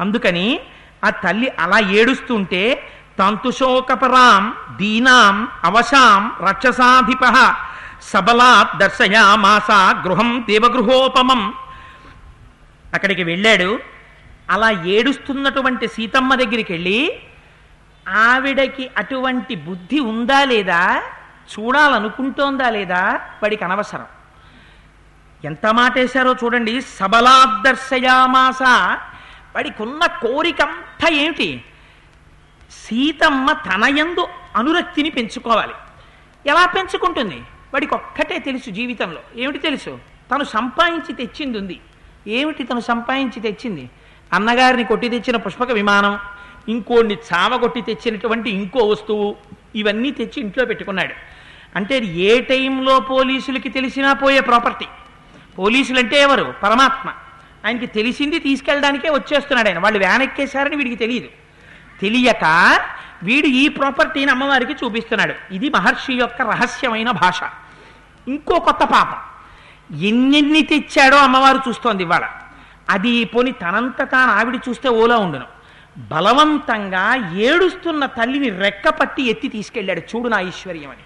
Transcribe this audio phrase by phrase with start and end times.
[0.00, 0.60] అందుకని
[1.04, 2.88] ఆ తల్లి అలా ఏడుస్తుంటే
[3.18, 7.54] తంతుశోకపరాం దీనాం అవశాం రక్షసాధిప
[8.02, 9.70] సబలాత్ దర్శయామాస
[10.06, 11.54] గృహం దేవగృహోపమం.
[12.94, 13.80] అక్కడికి వెళ్ళాడు.
[14.50, 17.20] అలా ఏడుస్తున్నటువంటి సీతమ్మ దగ్గరికి వెళ్ళి
[18.08, 21.02] ఆవిడకి అటువంటి బుద్ధి ఉందా లేదా?
[21.52, 23.20] చూడాలనుకుంటోందా లేదా?
[23.42, 24.06] వాడికి అనవసరం.
[25.44, 26.80] ఎంత మాటేశారో చూడండి.
[26.80, 28.58] సబలాదర్శయామాస
[29.54, 31.64] వాడికున్న కోరికంతా ఏమిటి?
[32.70, 35.72] సీతమ్మ తనయందు అనురక్తిని పెంచుకోవాలి.
[36.46, 37.36] ఎలా పెంచుకుంటుంది?
[37.74, 39.20] వాడికి ఒక్కటే తెలుసు జీవితంలో.
[39.36, 39.98] ఏమిటి తెలుసు?
[40.34, 41.80] తను సంపాదించి తెచ్చింది ఉంది
[42.26, 43.90] ఏమిటి తను సంపాదించి తెచ్చింది?
[44.32, 46.18] అన్నగారిని కొట్టి తెచ్చిన పుష్పక విమానం
[46.68, 49.36] ఇంకోడిని చావగొట్టి తెచ్చినటువంటి ఇంకో వస్తువు
[49.74, 51.14] ఇవన్నీ తెచ్చి ఇంట్లో పెట్టుకున్నాడు.
[51.76, 54.86] అంటే ఏ టైంలో పోలీసులకి తెలిసినా పోయే ప్రాపర్టీ.
[55.58, 56.54] పోలీసులు అంటే ఎవరు?
[56.62, 57.12] పరమాత్మ.
[57.66, 59.78] ఆయనకి తెలిసింది తీసుకెళ్ళడానికే వచ్చేస్తున్నాడు ఆయన.
[59.78, 61.28] వాళ్ళు వ్యాన్ ఎక్కేశారని వీడికి తెలియదు.
[62.00, 62.78] తెలియక
[63.22, 65.54] వీడు ఈ ప్రాపర్టీని అమ్మవారికి చూపిస్తున్నాడు.
[65.54, 67.40] ఇది మహర్షి యొక్క రహస్యమైన భాష.
[68.28, 69.30] ఇంకో కొత్త పాపం.
[69.98, 72.28] ఎన్నెన్ని తెచ్చాడో అమ్మవారు చూస్తోంది ఇవాళ.
[72.90, 75.44] అది పోని తనంత తాను ఆవిడ చూస్తే ఓలా ఉండును.
[75.98, 80.00] బలవంతంగా ఏడుస్తున్న తల్లిని రెక్కపట్టి ఎత్తి తీసుకెళ్ళాడు.
[80.00, 81.04] చూడు నా ఐశ్వర్యం అని.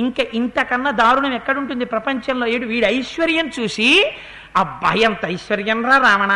[0.00, 2.46] ఇంకా ఇంతకన్నా దారుణం ఎక్కడుంటుంది ప్రపంచంలో?
[2.46, 4.12] ఏడు వీడి ఐశ్వర్యం చూసి
[4.56, 6.32] అబ్బాయి ఎంత ఐశ్వర్యం రా రావణ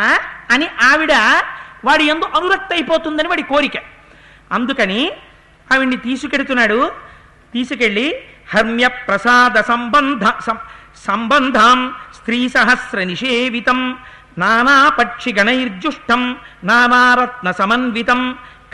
[0.51, 1.13] అని ఆవిడ
[1.85, 3.77] వాడి ఎందు అనురక్త అయిపోతుందని వాడి కోరిక.
[4.51, 5.01] అందుకని
[5.67, 6.79] ఆవిడ్ని తీసుకెడుతున్నాడు.
[7.53, 8.07] తీసుకెళ్ళి
[8.53, 10.23] హర్మ్య ప్రసాద సంబంధ
[11.05, 11.79] సంబంధం
[12.15, 13.79] స్త్రీ సహస్ర నిషేవితం
[14.37, 16.21] నానాపక్షిగణైర్జుష్టం గణైర్జుష్టం
[16.63, 18.21] నానారత్న సమన్వితం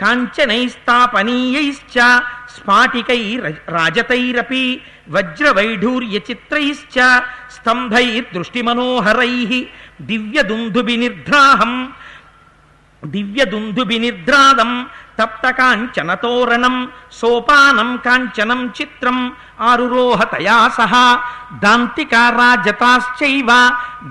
[0.00, 1.96] కాంచనైస్తాపనీయైశ్చ
[2.56, 3.22] స్ఫాటికై
[3.68, 4.62] రాజతైరపి
[5.10, 6.96] వజ్రవైఢూర్య చిత్రైశ్చ
[7.58, 9.64] స్తంభై దృష్టిమనోహరై స్తంభైర్దృష్టిమనోహరై
[10.08, 11.72] దివ్యదుందుబి నిర్ద్రాహం
[13.02, 14.86] దివ్యదుందుబినిద్రాదం
[15.18, 21.20] తప్తకాంచనతోరణం సోపానం కాంచనం చిత్రం ఆరురోహతయా సహా
[21.62, 23.50] దాంతికారాజతాశ్చైవ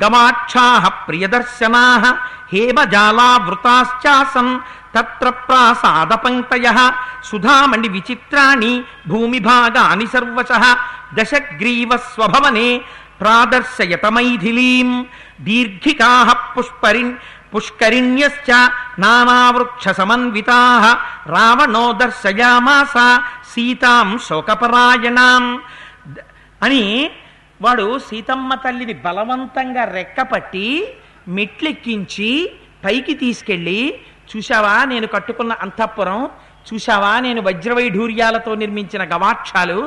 [0.04, 2.06] గమాక్షాః ప్రియదర్శనాః
[2.54, 4.60] హేమజాలావృతాశ్చాసన్
[4.96, 6.92] తత్ర ప్రాసాదపంక్తయః
[7.24, 10.48] సుధామణి విచిత్రాణి భూమిభాగాని సర్వశ
[11.14, 12.82] దశగ్రీవ స్వభవనే
[13.22, 14.90] ప్రాదర్శయతమైథిలీం
[15.46, 17.04] మైథిలీం పుష్పరి
[17.54, 18.50] పుష్కరిణ్యశ్చ
[19.00, 20.84] నానావృక్ష సమన్వితాః
[21.30, 22.96] రావణో దర్శయామాస
[23.54, 25.46] సీతాం శోకపరాయణాం.
[26.62, 26.84] అని
[27.62, 30.68] వాడు సీతమ్మ తల్లిని బలవంతంగా రెక్కపట్టి
[31.28, 32.32] మెట్లెక్కించి
[32.86, 33.82] పైకి తీసుకెళ్ళి
[34.32, 36.22] చూశావా నేను కట్టుకున్న అంతఃపురం
[36.68, 39.80] చూశావా నేను వజ్రవైఢూర్యాలతో నిర్మించిన గవాక్షాలు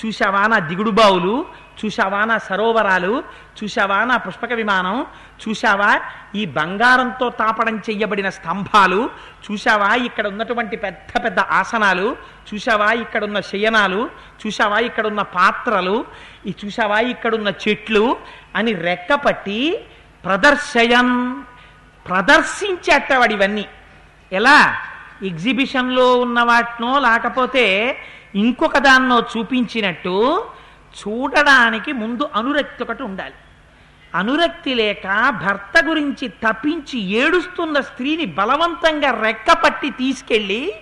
[0.00, 1.36] చూశావా నా దిగుడు బావులు
[1.84, 3.22] చూశావా నా సరోవరాలు?
[3.58, 5.06] చూశావా నా పుష్పక విమానం?
[5.48, 6.00] చూశావా
[6.34, 9.10] ఈ బంగారంతో తాపడం చెయ్యబడిన స్తంభాలు?
[9.50, 12.16] చూశావా ఇక్కడ ఉన్నటువంటి పెద్ద పెద్ద ఆసనాలు?
[12.54, 14.10] చూశావా ఇక్కడున్న శయనాలు?
[14.46, 16.04] చూశావా ఇక్కడున్న పాత్రలు?
[16.46, 18.16] ఈ చూశావా ఇక్కడున్న చెట్లు?
[18.56, 19.86] అని రెక్కపట్టి
[20.24, 21.44] ప్రదర్శయం
[22.06, 23.66] ప్రదర్శించేటవాడు ఇవన్నీ.
[24.32, 24.76] ఎలా?
[25.22, 27.96] ఎగ్జిబిషన్లో ఉన్న వాటినో లేకపోతే
[28.34, 30.44] ఇంకొక దాన్నో చూపించినట్టు
[31.00, 33.34] చూడడానికి ముందు అనురక్తి ఒకటి ఉండాలి.
[34.14, 35.06] అనురక్తి లేక
[35.44, 40.72] భర్త గురించి తప్పించి ఏడుస్తున్న స్త్రీని బలవంతంగా రెక్కపట్టి తీసుకెళ్ళి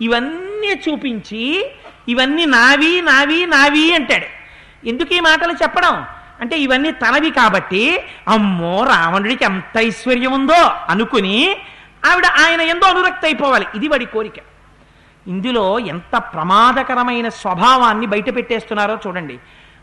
[0.00, 1.70] ఇవన్నీ చూపించి
[2.08, 4.26] ఇవన్నీ నావి నావి నావి అంటాడు.
[4.86, 6.06] ఎందుకు ఈ మాటలు చెప్పడం?
[6.40, 11.56] అంటే ఇవన్నీ తనవి కాబట్టి అమ్మో రావణుడికి ఎంత ఐశ్వర్యం ఉందో అనుకుని
[12.10, 14.53] ఆవిడ ఆయన ఎంతో అనురక్తి అయిపోవాలి ఇది వాడి కోరిక.
[15.28, 19.38] ఇందులో ఎంత ప్రమాదకరమైన స్వభావాన్ని బయట పెట్టేస్తున్నారో చూడండి.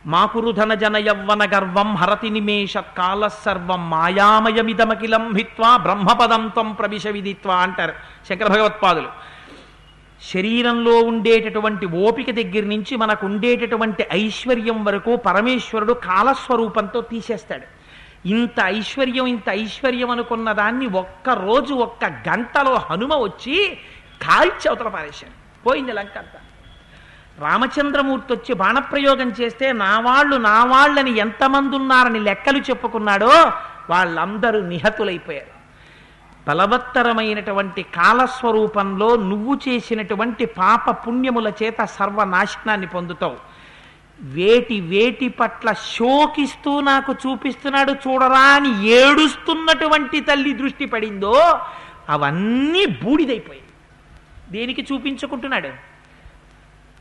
[0.06, 7.94] మాకురుధన జన యవ్వన గర్వం హరతి నిమేష కాల సర్వం మాయామయమిదమకిలం హిత్వా బ్రహ్మపదం త్వం ప్రవిశ విదిత్వా అంటారు
[8.30, 9.08] శంకర భగవత్పాదులు.
[10.34, 17.82] శరీరంలో ఉండేటటువంటి ఓపిక దగ్గర నుంచి మనకు ఉండేటటువంటి ఐశ్వర్యం వరకు పరమేశ్వరుడు కాలస్వరూపంతో తీసేస్తాడు.
[18.28, 23.78] ఇంత ఐశ్వర్యం ఇంత ఐశ్వర్యం అనుకున్న దాన్ని ఒక్క రోజు ఒక్క గంటలో హనుమ వచ్చి
[24.26, 25.36] కాల్చి అవతల పారేశాను
[25.66, 26.40] పోయింది లంక అంతా.
[27.44, 33.34] రామచంద్రమూర్తి వచ్చి బాణప్రయోగం చేస్తే నా వాళ్ళు నా వాళ్ళని ఎంతమంది ఉన్నారని లెక్కలు చెప్పుకున్నాడో
[33.90, 35.54] వాళ్ళందరూ నిహతులైపోయారు.
[36.48, 43.38] బలవత్తరమైనటువంటి కాలస్వరూపంలో నువ్వు చేసినటువంటి పాప పుణ్యముల చేత సర్వనాశనాన్ని పొందుతావు.
[44.20, 51.36] వేటి వేటి పట్ల శోకిస్తూ నాకు చూపిస్తున్నాడు చూడరా అని ఏడుస్తున్నటువంటి తల్లి దృష్టి పడిందో
[52.16, 53.68] అవన్నీ బూడిదైపోయాయి.
[54.52, 55.68] దేనికి చూపించుకుంటున్నాడు?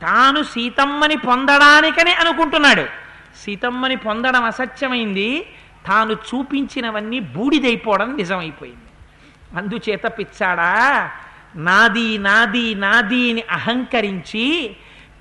[0.01, 2.85] తాను సీతమ్మని పొందడానికనే అనుకుంటున్నాడు.
[3.45, 5.45] సీతమ్మని పొందడం అసత్యమైంది.
[5.87, 8.87] తాను చూపించినవన్నీ బూడిదైపోవడం నిజమైపోయింది.
[9.57, 11.11] అందుచేత పిచ్చాడా
[11.55, 14.75] నాది నాది నాది అని అహంకరించి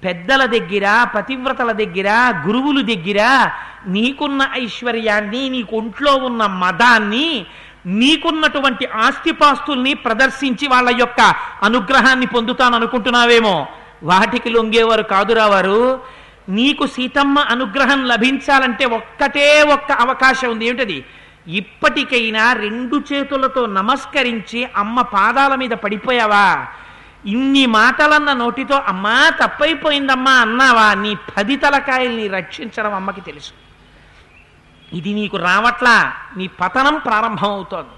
[0.04, 2.08] పెద్దల దగ్గర పతివ్రతల దగ్గర
[2.46, 3.50] గురువుల దగ్గర
[3.86, 7.46] నీకున్న ఐశ్వర్యాన్ని నీకు ఒంట్లో ఉన్న మదాన్ని
[7.86, 13.66] నీకున్నటువంటి ఆస్తిపాస్తుల్ని ప్రదర్శించి వాళ్ళ యొక్క అనుగ్రహాన్ని పొందుతాను అనుకుంటున్నావేమో
[14.02, 16.00] వాటికి లొంగేవారు కాదురా వారు.
[16.48, 20.66] నీకు సీతమ్మ అనుగ్రహం లభించాలంటే ఒక్కటే ఒక్క అవకాశం ఉంది.
[20.66, 21.04] ఏమిటది?
[21.48, 26.66] ఇప్పటికైనా రెండు చేతులతో నమస్కరించి అమ్మ పాదాల మీద పడిపోయావా?
[27.26, 30.94] ఇన్ని మాటలన్న నోటితో అమ్మా తప్పైపోయిందమ్మా అన్నావా?
[30.94, 33.69] నీ పది తలకాయల్ని రక్షించడం అమ్మకి తెలుసు.
[34.92, 36.12] ఇది నీకు రావట్లా?
[36.36, 37.94] నీ పతనం ప్రారంభమవుతోంది.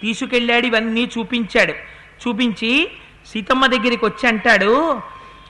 [0.00, 1.74] తీసుకెళ్ళాడు ఇవన్నీ చూపించాడు.
[2.22, 2.72] చూపించి
[3.32, 4.72] సీతమ్మ దగ్గరికి వచ్చి అంటాడు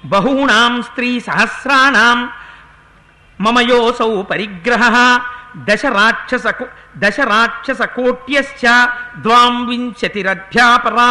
[0.04, 2.19] బహూణాం స్త్రీ సహస్రాణం
[3.38, 4.94] మమయోసౌ పరిగ్రహ
[5.69, 6.46] దశ రాక్షస
[6.96, 8.62] దశ రాక్షస కోట్యశ్చ
[9.16, 11.10] ద్వాం వింశతిరధ్యాపరా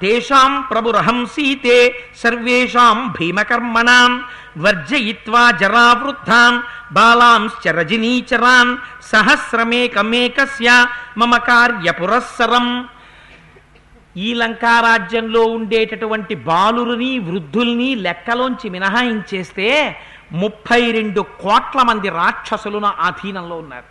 [0.00, 1.78] తేషాం ప్రభురహం సీతే
[2.22, 4.12] సర్వేషాం భీమకర్మణాం
[4.58, 6.54] వర్జయిత్వా జరావృద్ధాం
[6.92, 10.86] బాలాంశ్చ రజనీచరాన్ సహస్రమేకమేకస్య
[11.18, 12.88] మమ కార్య పురస్సరం
[14.16, 19.96] ఈ లంకారాజ్యంలో ఉండేటటువంటి బాలురుని వృద్ధుల్ని లెక్కలోంచి మినహాయించేస్తే
[20.32, 23.84] ముప్పై రెండు కోట్ల మంది రాక్షసులు నా ఆధీనంలో ఉన్నారు.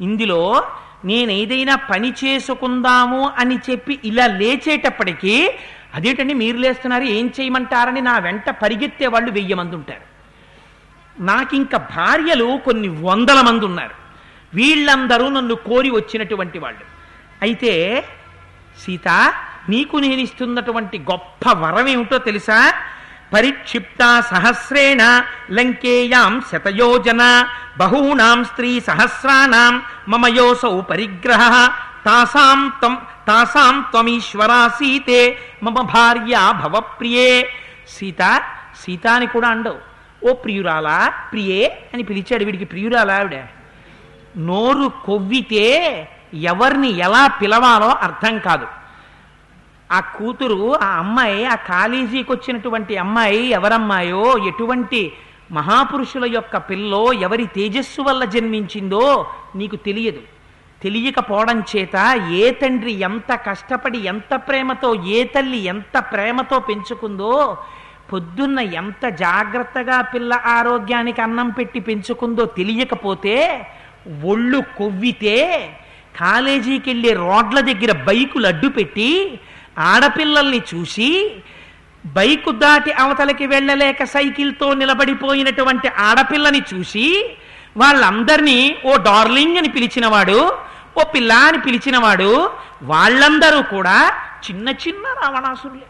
[0.00, 0.64] ఇందులో
[1.04, 5.50] నేనేదైనా పని చేసుకుందాము అని చెప్పి ఇలా లేచేటప్పటికీ
[5.94, 10.13] అదేంటండి మీరు లేస్తున్నారు ఏం చేయమంటారని నా వెంట పరిగెత్తే వాళ్ళు వెయ్యి మంది ఉంటారు.
[11.20, 13.94] నాకింక భార్యలు కొన్ని వందల మంది ఉన్నారు
[14.54, 16.84] వీళ్ళందరూ నన్ను కోరి వచ్చినటువంటి వాళ్ళు.
[17.42, 18.04] అయితే
[18.78, 19.34] సీత
[19.68, 22.72] నీకు నేను ఇస్తున్నటువంటి గొప్ప వరం ఏమిటో తెలుసా?
[23.34, 27.46] పరిక్షిప్త సహస్రేణ లంకేయాం శతయోజన
[27.78, 31.66] బహూనాం స్త్రీ సహస్రాణం మమయోసౌ పరిగ్రహ
[32.04, 37.48] తాసాం తం తాసాం త్వమీశ్వరా సీతే మమ భార్య భవప్రియే.
[37.88, 38.42] సీత
[38.80, 39.93] సీత అని కూడా అండవు.
[40.24, 41.12] ఓ ప్రియురాలా?
[41.32, 43.34] ప్రియే అని పిలిచాడు వీడికి ప్రియురాలా ఆవిడ.
[44.36, 45.66] నోరు కొవ్వితే
[46.34, 48.66] ఎవరిని ఎలా పిలవాలో అర్థం కాదు.
[49.92, 55.12] ఆ కూతురు ఆ అమ్మాయి ఆ కాలేజీకి వచ్చినటువంటి అమ్మాయి ఎవరమ్మాయో ఎటువంటి
[55.50, 59.26] మహాపురుషుల యొక్క పిల్లో ఎవరి తేజస్సు వల్ల జన్మించిందో
[59.56, 60.22] నీకు తెలియదు.
[60.82, 61.96] తెలియకపోవడం చేత
[62.30, 67.56] ఏ తండ్రి ఎంత కష్టపడి ఎంత ప్రేమతో ఏ తల్లి ఎంత ప్రేమతో పెంచుకుందో
[68.10, 73.36] పొద్దున్న ఎంత జాగ్రత్తగా పిల్ల ఆరోగ్యానికి అన్నం పెట్టి పెంచుకుందో తెలియకపోతే
[74.30, 75.38] ఒళ్ళు కొవ్వితే
[76.20, 79.08] కాలేజీకి వెళ్ళే రోడ్ల దగ్గర బైకులు అడ్డు పెట్టి
[79.84, 81.08] ఆడపిల్లల్ని చూసి
[82.04, 87.06] బైకు దాటి అవతలకి వెళ్ళలేక సైకిల్తో నిలబడిపోయినటువంటి ఆడపిల్లని చూసి
[87.76, 90.38] వాళ్ళందరినీ ఓ డార్లింగ్ అని పిలిచినవాడు
[90.98, 92.30] ఓ పిల్ల అని పిలిచినవాడు
[92.92, 93.96] వాళ్ళందరూ కూడా
[94.46, 95.86] చిన్న చిన్న రావణాసురులే.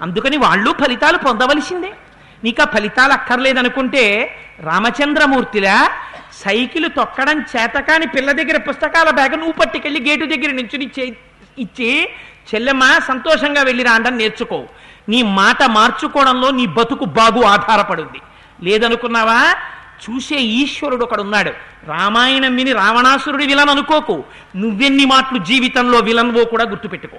[0.00, 1.92] అందుకని వాళ్ళు ఫలితాలు పొందవలసిందే.
[2.44, 5.90] నీకు ఆ ఫలితాలు అక్కర్లేదనుకుంటే రామచంద్రమూర్తిలా
[6.32, 11.04] సైకిల్ తొక్కడం చేతకాని పిల్ల దగ్గర పుస్తకాల బ్యాగ్ నువ్వు పట్టుకెళ్ళి గేటు దగ్గర నుంచి
[11.58, 12.08] ఇచ్చి
[12.54, 14.64] చెల్లెమ్మ సంతోషంగా వెళ్ళి రాండని నేర్చుకో.
[15.08, 18.20] నీ మాట మార్చుకోవడంలో నీ బతుకు బాగు ఆధారపడింది.
[18.62, 19.54] లేదనుకున్నావా?
[20.10, 21.50] చూసే ఈశ్వరుడు ఒకడున్నాడు.
[21.86, 24.24] రామాయణం విని రావణాసురుడి విలన్ అనుకోకు.
[24.56, 27.16] నువ్వెన్ని మాటలు జీవితంలో విలన్వో కూడా గుర్తుపెట్టుకో.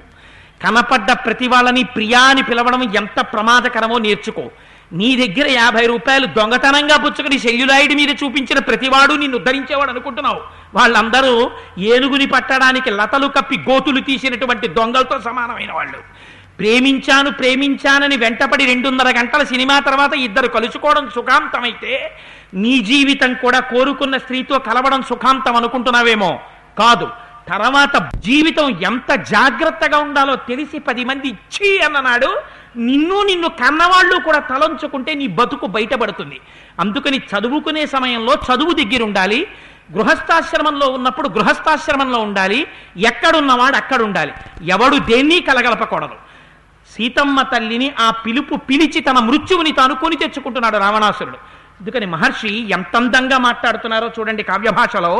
[0.64, 4.52] కనపడ్డ ప్రతి వాళ్ళని ప్రియా అని పిలవడం ఎంత ప్రమాదకరమో నేర్చుకో.
[4.94, 10.42] నీ దగ్గర యాభై రూపాయలు దొంగతనంగా పుచ్చుకుని సెల్యులాయిడ్ మీద చూపించిన ప్రతివాడు నిన్ను ఉద్ధరించేవాడు అనుకుంటున్నావు.
[10.76, 15.98] వాళ్ళందరూ ఏనుగుని పట్టడానికి లతలు కప్పి గోతులు తీసినటువంటి దొంగలతో సమానమైన వాళ్ళు.
[16.60, 22.12] ప్రేమించాను ప్రేమించానని వెంటపడి రెండున్నర గంటల సినిమా తర్వాత ఇద్దరు కలుసుకోవడం సుఖాంతమైతే
[22.54, 26.40] నీ జీవితం కూడా కోరుకున్న స్త్రీతో కలవడం సుఖాంతం అనుకుంటున్నావేమో?
[26.80, 27.10] కాదు.
[27.48, 27.96] తర్వాత
[28.26, 32.30] జీవితం ఎంత జాగ్రత్తగా ఉండాలో తెలిసి పది మంది ఇచ్చి అన్ననాడు
[32.78, 36.38] నిన్ను నిన్ను కన్నవాళ్ళు కూడా తలంచుకుంటే నీ బతుకు బయటపడుతుంది.
[36.80, 39.40] అందుకని చదువుకునే సమయంలో చదువు దగ్గర ఉండాలి
[39.96, 42.60] గృహస్థాశ్రమంలో ఉన్నప్పుడు గృహస్థాశ్రమంలో ఉండాలి
[42.98, 44.34] ఎక్కడున్నవాడు అక్కడ ఉండాలి
[44.76, 46.16] ఎవడు దేన్ని కలగలపకూడదు.
[46.94, 51.40] సీతమ్మ తల్లిని ఆ పిలుపు పిలిచి తన మృత్యువుని తాను కొని తెచ్చుకుంటున్నాడు రావణాసురుడు.
[51.80, 55.14] అందుకని మహర్షి ఎంత అందంగా మాట్లాడుతున్నారో చూడండి కావ్య భాషలో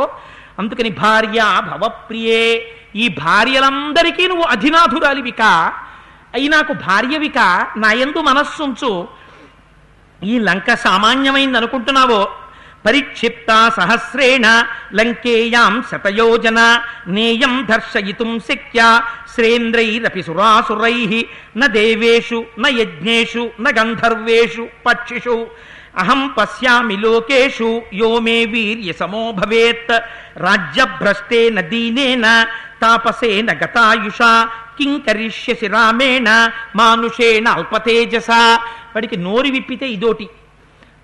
[0.58, 2.74] అందుకని భార్య భవప్రియే.
[2.96, 5.42] ఈ భార్యలందరికీ నువ్వు అధినాథురాలివిక.
[6.34, 7.66] అయి నాకు భార్యవిక.
[7.76, 9.08] నాయందు మనస్సుంచు.
[10.24, 12.28] ఈ లంక సామాన్యమైంది అనుకుంటున్నావో
[12.86, 19.00] పరిక్షిప్త సహస్రేణ లంకేయాం శతయోజన నేయం దర్శయితుం శక్య.
[19.34, 21.26] శ్రేంద్రైరపి సురాసురై.
[21.56, 25.46] న దేవేషు న యజ్ఞేషు న గంధర్వేషు పక్షిషు.
[26.02, 29.92] అహం పశ్యామి లోకేషు యో మే వీర్య సమో భవేత్.
[30.36, 32.26] రాజ్యభ్రష్టే దీనేన
[32.82, 34.20] తాపసేన గతాయుష
[34.78, 36.28] కిం కరిష్యసి రామేణ
[36.76, 38.30] మానుషేణ అల్పతేజస.
[38.94, 40.26] వాడికి నోరు విప్పితే ఇదోటి.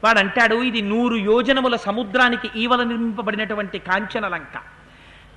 [0.04, 4.56] వాడంటాడు ఇది నూరు యోజనముల సముద్రానికి ఈవల నిర్మింపబడినటువంటి కాంచన లంక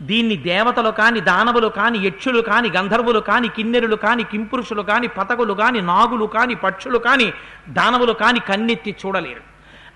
[0.01, 5.81] దీన్ని దేవతలు కాని దానవులు కాని యక్షులు కాని గంధర్వులు కాని కిన్నెరులు కాని కింపురుషులు కాని పతకులు కాని
[5.81, 7.33] నాగులు కాని పక్షులు కాని
[7.69, 9.41] దానవులు కాని కన్నెత్తి చూడలేరు.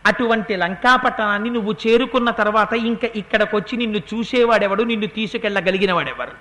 [0.06, 6.32] అటువంటి లంకాపట్టణాన్ని నువ్వు చేరుకున్న తర్వాత ఇంకా ఇక్కడికొచ్చి నిన్ను చూసేవాడెవడు నిన్ను తీసుకెళ్ళగలిగిన వాడెవరు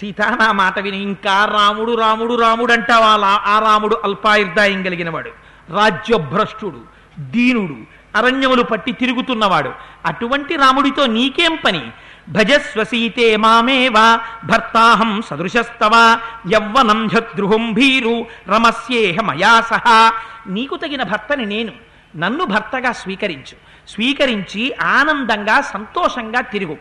[0.00, 5.30] సీత నా మాట విని ఇంకా రాముడు రాముడు రాముడు అంటావా ఆ రాముడు అల్పాయుర్దాయం కలిగినవాడు
[5.72, 6.80] రాజ్యభ్రష్టుడు
[7.18, 7.76] దీనుడు
[8.18, 9.72] అరణ్యములు పట్టి తిరుగుతున్నవాడు.
[10.06, 11.90] అటువంటి రాముడితో నీకేం పని?
[12.28, 16.18] భజస్వసీతే మామేవ మామేవా భర్తాహం సదృశస్తవ
[16.52, 20.12] యవ్వనం జద్రుహం భీరు రమస్యేహ మయా సహా.
[20.46, 21.72] నీకు తగిన భర్తని నేను
[22.16, 23.56] నన్ను భర్తగా స్వీకరించు.
[23.88, 26.76] స్వీకరించి ఆనందంగా సంతోషంగా తిరుగు.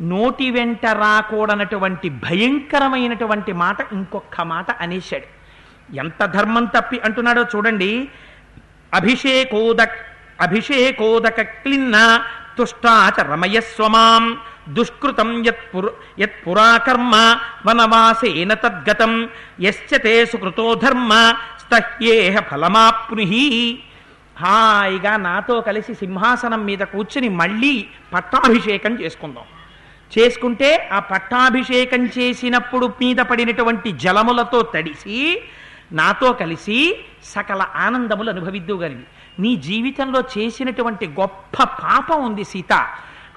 [0.00, 5.38] నోటి వెంట రాకూడనటువంటి భయంకరమైనటువంటి మాట ఇంకొక మాట అనేశాడు.
[5.96, 8.08] ఎంత ధర్మం తప్పి అంటున్నాడో చూడండి.
[8.94, 9.98] అభిషేకోదక్
[10.40, 12.22] అభిషేకోదక క్లిన్న
[12.58, 14.24] తుష్టాచ రమయస్వమాం
[14.76, 15.30] దుష్కృతం
[16.20, 17.14] యత్పురాకర్మ
[17.66, 19.12] వనవాసేన తద్గతం.
[19.60, 21.12] యశ్చతే సుకృతో ధర్మ
[21.62, 23.46] స్తహ్యేహ ఫలమాప్నుహి
[24.42, 27.74] హాయిగా నాతో కలిసి సింహాసనం మీద కూర్చుని మళ్ళీ
[28.12, 29.46] పట్టాభిషేకం చేసుకుందాం.
[30.12, 35.18] చేసుకుంటే ఆ పట్టాభిషేకం చేసినప్పుడు మీద పడినటువంటి జలములతో తడిసి
[35.92, 36.78] నాతో కలిసి
[37.34, 39.04] సకల ఆనందములు అనుభవిద్దుగలిగి
[39.38, 42.72] నీ జీవితంలో చేసినటువంటి గొప్ప పాపం ఉంది సీత.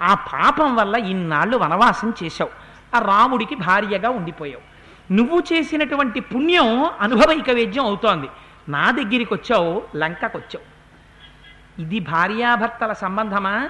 [0.02, 2.52] ఆ పాపం వల్ల ఇన్నాళ్ళు వనవాసం చేశావు.
[2.96, 4.72] ఆ రాముడికి భార్యగా ఉండిపోయావు.
[5.14, 8.28] నువ్వు చేసినటువంటి పుణ్యం అనుభవైక వేద్యం అవుతోంది.
[8.70, 10.82] నా దగ్గరికి వచ్చావు లంకకు వచ్చావు.
[11.82, 13.70] ఇది భార్యాభర్తల సంబంధమా?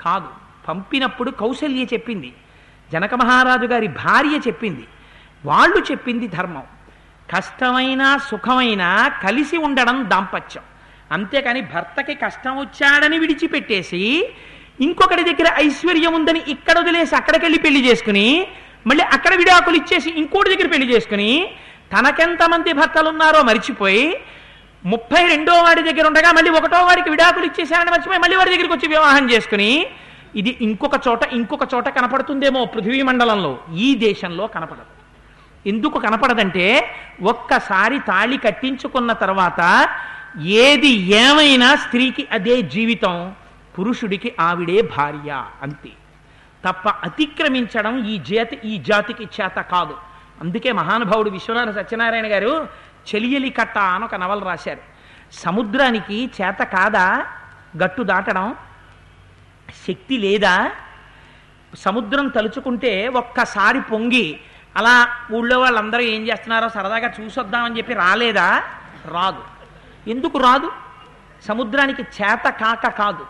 [0.00, 0.28] కాదు.
[0.68, 2.34] పంపినప్పుడు కౌశల్య చెప్పింది.
[2.92, 4.88] జనక మహారాజు గారి భార్య చెప్పింది.
[5.44, 6.62] వాళ్ళు చెప్పింది ధర్మం.
[7.36, 10.62] కష్టమైనా సుఖమైనా కలిసి ఉండడం దాంపత్యం.
[11.16, 14.02] అంతేకాని భర్తకి కష్టం వచ్చాడని విడిచిపెట్టేసి
[14.86, 18.26] ఇంకొకటి దగ్గర ఐశ్వర్యం ఉందని ఇక్కడ వదిలేసి అక్కడికెళ్ళి పెళ్ళి చేసుకుని
[18.86, 21.30] మళ్ళీ అక్కడ విడాకులు ఇచ్చేసి ఇంకోటి దగ్గర పెళ్ళి చేసుకుని
[21.92, 24.06] తనకెంతమంది భర్తలు ఉన్నారో మరిచిపోయి
[24.84, 28.88] ముప్పై రెండో వాడి దగ్గర ఉండగా మళ్ళీ ఒకటో వాడికి విడాకులు ఇచ్చేసారని మర్చిపోయి మళ్ళీ వాడి దగ్గరికి వచ్చి
[28.88, 29.70] వివాహం చేసుకుని
[30.40, 33.52] ఇది ఇంకొక చోట ఇంకొక చోట కనపడుతుందేమో పృథ్వీ మండలంలో.
[33.76, 34.92] ఈ దేశంలో కనపడదు.
[35.66, 36.66] ఎందుకు కనపడదంటే
[37.22, 39.60] ఒక్కసారి తాళి కట్టించుకున్న తర్వాత
[40.40, 43.34] ఏది ఏమైనా స్త్రీకి అదే జీవితం
[43.78, 45.90] పురుషుడికి ఆవిడే భార్య అంతే.
[46.68, 49.96] తప్ప అతిక్రమించడం ఈ జాతి ఈ జాతికి చేత కాదు.
[50.40, 52.68] అందుకే మహానుభావుడు విశ్వనాథ సత్యనారాయణ గారు
[53.14, 54.78] చెలియలి కట్ట అని ఒక నవల రాశారు.
[55.32, 57.26] సముద్రానికి చేత కాదా?
[57.84, 58.54] గట్టు దాటడం?
[59.88, 60.70] శక్తి లేదా?
[61.74, 64.40] సముద్రం తలుచుకుంటే ఒక్కసారి పొంగి
[64.76, 68.62] అలా ఊళ్ళో వాళ్ళందరూ ఏం చేస్తున్నారో సరదాగా చూసొద్దామని చెప్పి రాలేదా?
[69.04, 69.51] రాదు.
[70.08, 70.72] ఎందుకు రాదు?
[71.48, 73.26] సముద్రానికి చేత కాక కాదు.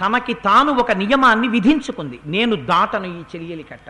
[0.00, 2.20] తనకి తాను ఒక నియమాన్ని విధించుకుంది.
[2.26, 3.84] నేను దాటను ఈ చెలియలి కట్ట.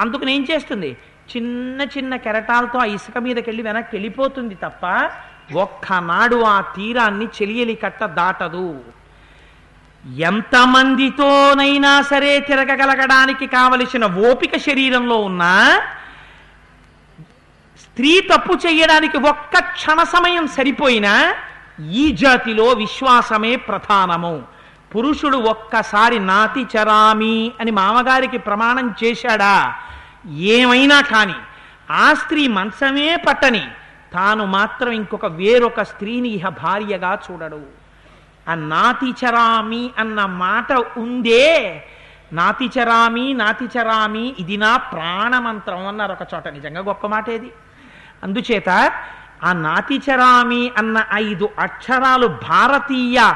[0.00, 0.96] అందుకని ఏం చేస్తుంది?
[1.36, 5.10] చిన్న చిన్న కెరటాలతో ఆ ఇసుక మీదకెళ్ళి వెనక్కి వెళ్ళిపోతుంది తప్ప
[5.54, 8.84] ఒక్కనాడు ఆ తీరాన్ని చెలియలి కట్ట దాటదు.
[10.16, 15.80] ఎంతమందితోనైనా సరే తిరగగలగడానికి కావలసిన ఓపిక శరీరంలో ఉన్నా
[17.80, 21.34] స్త్రీ తప్పు చేయడానికి ఒక్క క్షణ సమయం సరిపోయినా
[21.80, 24.42] ఈ జాతిలో విశ్వాసమే ప్రధానము.
[24.94, 29.74] పురుషుడు ఒక్కసారి నాతి చరామి అని మామగారికి ప్రమాణం చేశాడా?
[30.26, 31.34] ఏమైనా కానీ
[31.90, 33.68] ఆ స్త్రీ మంచమే పట్టని
[34.12, 37.60] తాను మాత్రం ఇంకొక వేరొక స్త్రీని ఇహ భార్యగా చూడడు.
[38.48, 41.84] ఆ నాతిచరామి అన్న మాట ఉందే
[42.32, 46.48] నాతిచరామి నాతిచరామి ఇది నా ప్రాణమంత్రం అన్నారు ఒక చోట.
[46.48, 47.52] నిజంగా గొప్ప మాట ఏది
[48.22, 48.92] అందుచేత
[49.44, 53.32] ఆ నాతిచరామి అన్న ఐదు అక్షరాలు భారతీయ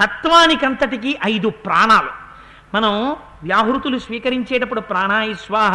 [0.00, 2.08] తత్వానికంతటికి ఐదు ప్రాణాలు.
[2.74, 5.72] మనం వ్యాహృతులు స్వీకరించేటప్పుడు ప్రాణాయి స్వాహ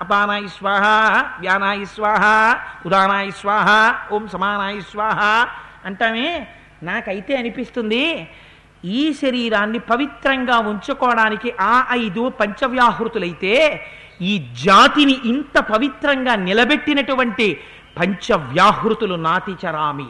[0.00, 0.82] అపానాయి స్వాహ
[1.40, 5.46] వ్యానాయి స్వాహ ఉదానాయి స్వాహ ఓం సమానాయి స్వాహ
[5.84, 6.48] అంటామే.
[6.82, 8.28] నాకైతే అనిపిస్తుంది
[8.84, 13.86] ఈ శరీరాన్ని పవిత్రంగా ఉంచుకోవడానికి ఆ ఐదు పంచవ్యాహృతులైతే
[14.22, 17.60] ఈ జాతిని ఇంత పవిత్రంగా నిలబెట్టినటువంటి
[17.98, 20.06] పంచవ్యాహృతులు నాతిచరామి.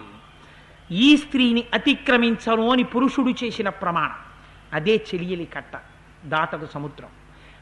[0.90, 4.14] ఈ స్త్రీని అతిక్రమించను అని పురుషుడు చేసిన ప్రమాణం.
[4.72, 5.72] అదే చెలియలి కట్ట
[6.24, 7.08] దాటదు సముద్రం.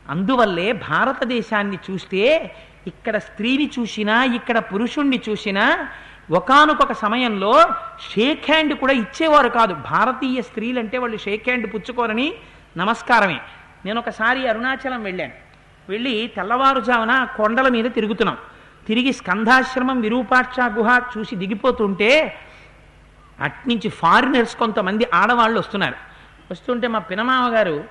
[0.09, 2.55] అందువల్లే భారతదేశాన్ని చూస్తే
[2.87, 5.89] ఇక్కడ స్త్రీని చూసినా ఇక్కడ పురుషుణ్ణి చూసినా
[6.31, 7.65] ఒకానొక సమయంలో
[8.13, 9.75] షేక్ హ్యాండ్ కూడా ఇచ్చేవారు కాదు.
[9.75, 12.35] భారతీయ స్త్రీలంటే వాళ్ళు షేక్ హ్యాండ్ పుచ్చుకోరని
[12.77, 13.41] నమస్కారమే.
[13.85, 15.33] నేను ఒకసారి అరుణాచలం వెళ్ళాను.
[15.89, 18.37] వెళ్ళి తెల్లవారుజామున కొండల మీద తిరుగుతున్నాం.
[18.89, 22.37] తిరిగి స్కంధాశ్రమం విరూపాక్ష గుహ చూసి దిగిపోతుంటే
[23.41, 25.95] అట్నుంచి ఫారినర్స్ కొంతమంది ఆడవాళ్ళు వస్తున్నారు.
[26.51, 27.85] వస్తుంటే మా పినమామ గారు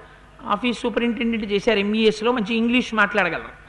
[0.45, 3.65] ఆఫీస్ సూపరింటెండెంట్ చేశారు ఎంబీఎస్లో మంచి ఇంగ్లీష్ మాట్లాడగలరు.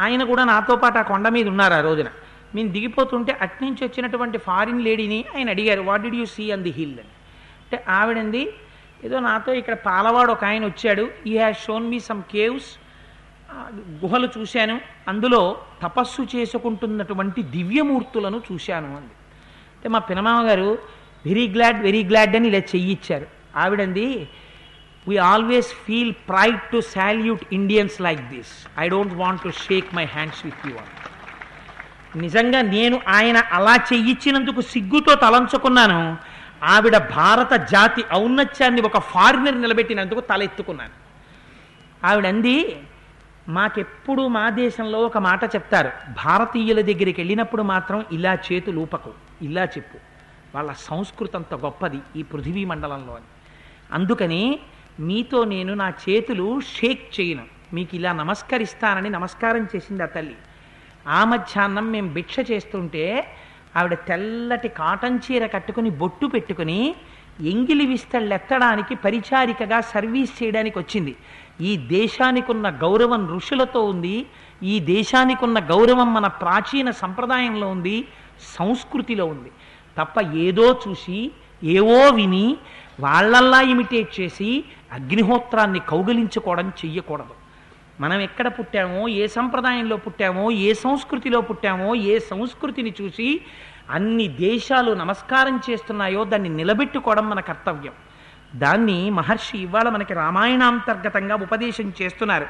[0.00, 2.06] ఆయన కూడా నాతో పాటు ఆ కొండ మీద ఉన్నారు ఆ రోజున.
[2.54, 6.92] మేము దిగిపోతుంటే అట్నుంచి వచ్చినటువంటి ఫారిన్ లేడీని ఆయన అడిగారు what did you see on the hill
[6.92, 7.12] అని.
[7.62, 8.52] అంటే ఆవిడంది
[9.04, 11.08] ఏదో నాతో ఇక్కడ పాలవాడు ఒక ఆయన వచ్చాడు.
[11.26, 12.68] He has shown me some caves
[14.04, 14.80] గుహలు చూశాను.
[15.08, 19.14] అందులో తపస్సు చేసుకుంటున్నటువంటి దివ్యమూర్తులను చూశాను అంది.
[19.76, 20.78] అంటే మా పినమామ గారు
[21.26, 23.26] వెరీ గ్లాడ్ వెరీ గ్లాడ్ అని ఇలా చెయ్యిచ్చారు
[23.56, 24.28] ఆవిడంది
[25.08, 28.52] we always feel pride to salute Indians like this.
[28.78, 34.60] I don't want to shake my hands with you అని నిజంగా నేను ఆయన అలా చెయ్యిచ్చినందుకు
[34.60, 36.16] సిగ్గుతో తలంచుకున్నాను.
[36.62, 40.94] ఆవిడ భారత జాతి ఔన్నత్యాన్ని ఒక ఫారినర్ నిలబెట్టినందుకు తలెత్తుకున్నాను.
[42.06, 42.76] ఆవిడంది
[43.48, 45.90] మాకెప్పుడు మా దేశంలో ఒక మాట చెప్తారు.
[46.24, 49.12] భారతీయుల దగ్గరికి వెళ్ళినప్పుడు మాత్రం ఇలా చేతులు ఊపకు
[49.42, 49.98] ఇలా చెప్పు.
[50.54, 53.24] వాళ్ళ సంస్కృతి అంత గొప్పది ఈ పృథివీ మండలంలో అని.
[53.92, 54.58] అందుకని
[55.00, 57.44] మీతో నేను నా చేతులు షేక్ చేయను.
[57.72, 60.36] మీకు ఇలా నమస్కరిస్తానని నమస్కారం చేసింది ఆ తల్లి.
[61.08, 63.26] ఆ మధ్యాహ్నం మేము భిక్ష చేస్తుంటే
[63.76, 66.96] ఆవిడ తెల్లటి కాటన్ చీర కట్టుకుని బొట్టు పెట్టుకుని
[67.40, 71.16] ఎంగిలి విస్తళ్ళెత్తడానికి పరిచారికగా సర్వీస్ చేయడానికి వచ్చింది.
[71.60, 74.26] ఈ దేశానికి ఉన్న గౌరవం ఋషులతో ఉంది.
[74.62, 78.08] ఈ దేశానికి ఉన్న గౌరవం మన ప్రాచీన సంప్రదాయంలో ఉంది.
[78.40, 79.50] సంస్కృతిలో ఉంది.
[79.98, 81.30] తప్ప ఏదో చూసి
[81.64, 82.56] ఏవో విని
[83.00, 87.46] వాళ్ళల్లా ఇమిటేట్ చేసి అగ్నిహోత్రాన్ని కౌగిలించుకోవడం చెయ్యకూడదు.
[88.00, 93.40] మనం ఎక్కడ పుట్టామో ఏ సంప్రదాయంలో పుట్టామో ఏ సంస్కృతిలో పుట్టామో ఏ సంస్కృతిని చూసి
[93.90, 97.92] అన్ని దేశాలు నమస్కారం చేస్తున్నాయో దాన్ని నిలబెట్టుకోవడం మన కర్తవ్యం.
[98.54, 102.46] దాన్ని మహర్షి ఇవాళ మనకి రామాయణాంతర్గతంగా ఉపదేశం చేస్తున్నారు.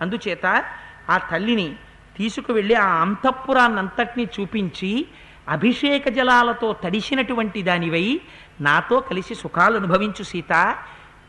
[0.00, 0.64] అందుచేత
[1.10, 1.74] ఆ తల్లిని
[2.16, 5.06] తీసుకువెళ్ళి ఆ అంతఃపురాన్నంతటినీ చూపించి
[5.48, 8.20] అభిషేక జలాలతో తడిసినటువంటి దానివై
[8.60, 10.76] నాతో కలిసి సుఖాలు అనుభవించు సీత.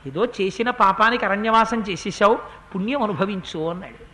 [0.08, 2.40] ఏదో చేసిన పాపానికి అరణ్యవాసం చేసేసావు
[2.76, 4.12] పుణ్యం అనుభవించు అన్నాడు.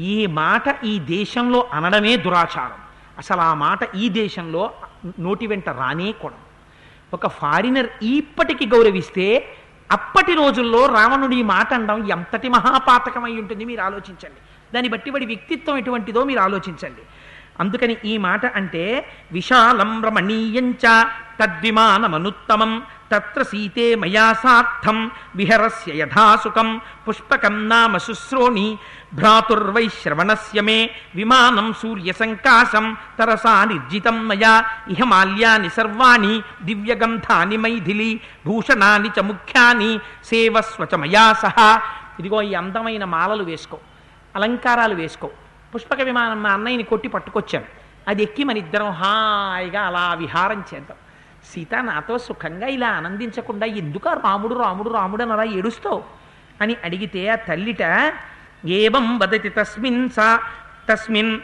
[0.00, 2.83] ఈ మాట ఈ దేశంలో అనడమే దురాచారం.
[3.18, 4.70] అసలు ఆ మాట ఈ దేశంలో
[5.18, 6.34] నోటి వెంట రానే కూడా
[7.12, 9.56] ఒక ఫారినర్ ఇప్పటికి గౌరవిస్తే
[9.92, 14.40] అప్పటి రోజుల్లో రావణుడి ఈ మాట అనడం ఎంతటి మహాపాతకమై ఉంటుంది మీరు ఆలోచించండి.
[14.74, 17.02] దాన్ని బట్టి వాడి వ్యక్తిత్వం ఎటువంటిదో మీరు ఆలోచించండి.
[17.60, 21.06] అందుకని ఈ మాట అంటే విశాలం రమణీయంచ
[21.40, 26.80] తద్విమానమనుత్తమం తత్ర సీతే మయా సార్థం విహరస్య యథాసుకం.
[27.08, 28.78] పుష్పకం నామ శుశ్రోణి.
[29.14, 30.90] భ్రాతుర్వై శ్రవణస్య మే.
[31.14, 32.96] విమానం సూర్యసంకాశం.
[33.18, 34.64] తరసా నిర్జితం మయా.
[34.88, 36.42] ఇహ మాల్యాని సర్వాణి.
[36.62, 38.20] దివ్యగంధాని మైథిలి.
[38.46, 39.98] భూషణాని చ ముఖ్యాని.
[40.24, 41.82] సేవస్వ చ మయా సహా.
[42.18, 43.78] ఇదిగో ఈ అందమైన మాలలు వేసుకో.
[44.36, 45.30] అలంకారాలు వేసుకో.
[45.74, 47.64] పుష్పక విమానం మా అన్నయ్యని కొట్టి పట్టుకొచ్చాను.
[48.08, 50.98] అది ఎక్కి మన ఇద్దరం హాయిగా అలా విహారం చేద్దాం.
[51.52, 56.02] సీత నాతో సుఖంగా ఇలా ఆనందించకుండా ఎందుక రాముడు రాముడు రాముడు అని అలా ఏడుస్తావు?
[56.60, 58.12] అని అడిగితే ఆ తల్లిట
[58.64, 60.40] ఏవం వదతి తస్మిన్ సా
[60.88, 61.40] తస్మిన్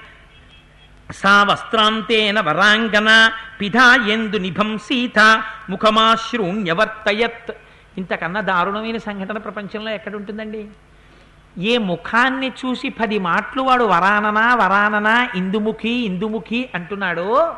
[1.12, 7.52] సా వస్త్రాంతేన వరాంగన పిధాయందు నిభం సీత ముఖమాశ్రూణ్యవర్తయత్.
[7.98, 10.66] ఇంతకన్నా దారుణమైన సంఘటన ప్రపంచంలో ఎక్కడుంటుందండి?
[11.58, 17.56] ఏ ముఖాన్ని చూసి పది మాటలు వాడు వరాననా వరాననా ఇందుముఖి ఇందుముఖి అంటున్నాడో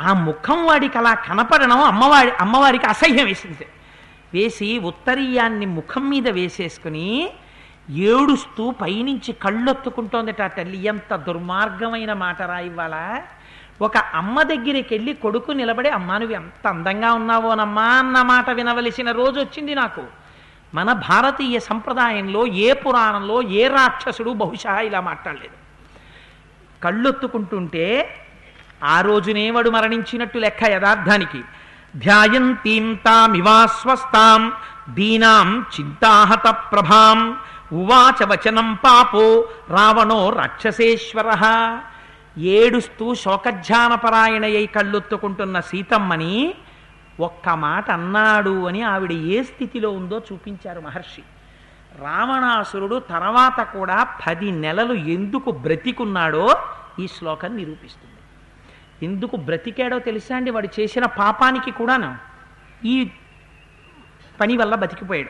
[0.00, 3.66] ఆ ముఖం వాడికి అలా కనపడడం అమ్మవారి అమ్మవారికి అసహ్యం వేసింది.
[4.34, 7.30] వేసి ఉత్తరీయాన్ని ముఖం మీద వేసేసుకుని
[7.90, 10.84] ఏడుస్తూ పైనుంచి కళ్ళొత్తుకుంటోందట తల్లి.
[10.84, 13.22] ఎంత దుర్మార్గమైన మాట రా ఇవాళ
[13.82, 19.40] ఒక అమ్మ దగ్గరికి వెళ్ళి కొడుకు నిలబడి అమ్మా నువ్వు ఎంత అందంగా ఉన్నావోనమ్మా అన్న మాట వినవలసిన రోజు
[19.40, 20.04] వచ్చింది నాకు.
[20.74, 25.56] మన భారతీయ సంప్రదాయంలో ఏ పురాణంలో ఏ రాక్షసుడు బహుశా ఇలా మాట్లాడలేదు.
[26.84, 27.86] కళ్ళొత్తుకుంటుంటే
[28.84, 31.42] ఆ రోజునే వాడు మరణించినట్టు లెక్క యథార్థానికి.
[31.96, 34.52] ధ్యాయంతీం తామివాస్వస్తాం
[34.88, 37.38] దీనాం చింతాహత ప్రభాం
[37.72, 41.28] ఉవాచ వచనం పాపో రావణో రాక్షసేశ్వర.
[42.38, 46.54] ఏడుస్తూ శోకధ్యానపరాయణయ్యి కళ్ళొత్తుకుంటున్న సీతమ్మని
[47.20, 51.22] ఒక్క మాట అన్నాడు అని ఆవిడ ఏ స్థితిలో ఉందో చూపించారు మహర్షి.
[52.02, 56.56] రావణాసురుడు తర్వాత కూడా పది నెలలు ఎందుకు బ్రతికున్నాడో
[56.98, 58.09] ఈ శ్లోకం నిరూపిస్తుంది.
[59.02, 60.50] ఎందుకు బ్రతికాడో తెలుసా అండి?
[60.50, 62.16] వాడు చేసిన పాపానికి కూడాను
[62.84, 63.10] ఈ
[64.40, 65.28] పని వల్ల బతికిపోయాడు.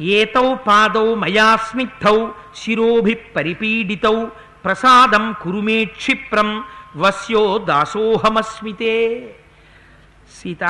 [0.00, 4.26] ఏతౌ పాదౌ మయా స్నిగ్ధౌ శిరోభి పరిపీడితౌ
[4.64, 6.64] ప్రసాదం కురుమే క్షిప్రం
[6.96, 9.20] వస్యో దాసోహమస్మితే.
[10.42, 10.64] సీత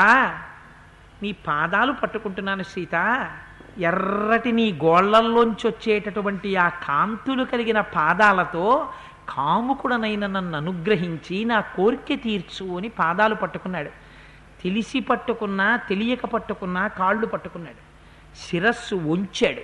[1.23, 3.31] నీ పాదాలు పట్టుకుంటున్నాను సీత.
[3.79, 8.93] ఎర్రటి నీ గోళ్ళల్లోంచి వచ్చేటటువంటి ఆ కాంతులు కలిగిన పాదాలతో
[9.29, 13.91] కాముకుడనైన నన్ను అనుగ్రహించి నా కోరిక తీర్చు అని పాదాలు పట్టుకున్నాడు.
[14.63, 17.93] తెలిసి పట్టుకున్నా తెలియక పట్టుకున్నా కాళ్ళు పట్టుకున్నాడు.
[18.37, 19.63] శిరస్సు వంచాడు.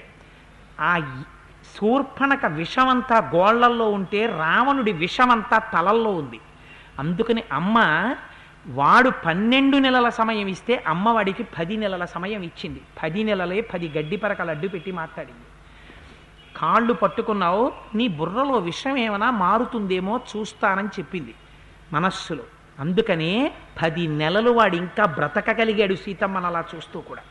[0.80, 1.22] ఆ
[1.76, 6.40] శూర్పణక విషమంతా గోళ్ళల్లో ఉంటే రావణుడి విషమంతా తలల్లో ఉంది.
[6.98, 7.78] అందుకని అమ్మ
[8.66, 12.80] వాడు పన్నెండు నెలల సమయం ఇస్తే అమ్మవాడికి పది నెలల సమయం ఇచ్చింది.
[13.02, 15.40] పది నెలలే పది గడ్డి పరకలు అడ్డు పెట్టి మాట్లాడింది.
[16.58, 21.34] కాళ్ళు పట్టుకున్నావు నీ బుర్రలో విషయం ఏమైనా మారుతుందేమో చూస్తానని చెప్పింది
[21.92, 22.44] మనస్సులో.
[22.80, 27.22] అందుకనే పది నెలలు వాడు ఇంకా బ్రతకగలిగాడు సీతమ్మను అలా చూస్తూ కూడా.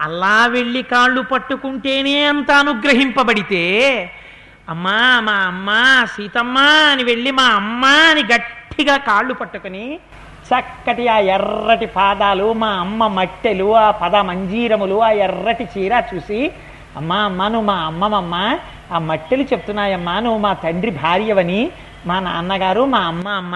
[0.00, 3.62] అలా వెళ్ళి కాళ్ళు పట్టుకుంటేనే అంత అనుగ్రహింపబడితే
[4.68, 5.70] అమ్మా మా అమ్మ
[6.16, 6.58] సీతమ్మ
[6.92, 9.86] అని వెళ్ళి మా అమ్మ అని గట్టిగా కాళ్ళు పట్టుకుని
[10.46, 16.40] చక్కటి ఆ ఎర్రటి పాదాలు మా అమ్మ మట్టెలు ఆ పద మంజీరములు ఆ ఎర్రటి చీర చూసి
[16.96, 18.34] అమ్మా అమ్మ నువ్వు మా అమ్మమమ్మ
[18.90, 21.60] ఆ మట్టెలు చెప్తున్నాయమ్మా నువ్వు మా తండ్రి భార్యవని
[22.06, 23.54] మా నాన్నగారు మా అమ్మ అమ్మ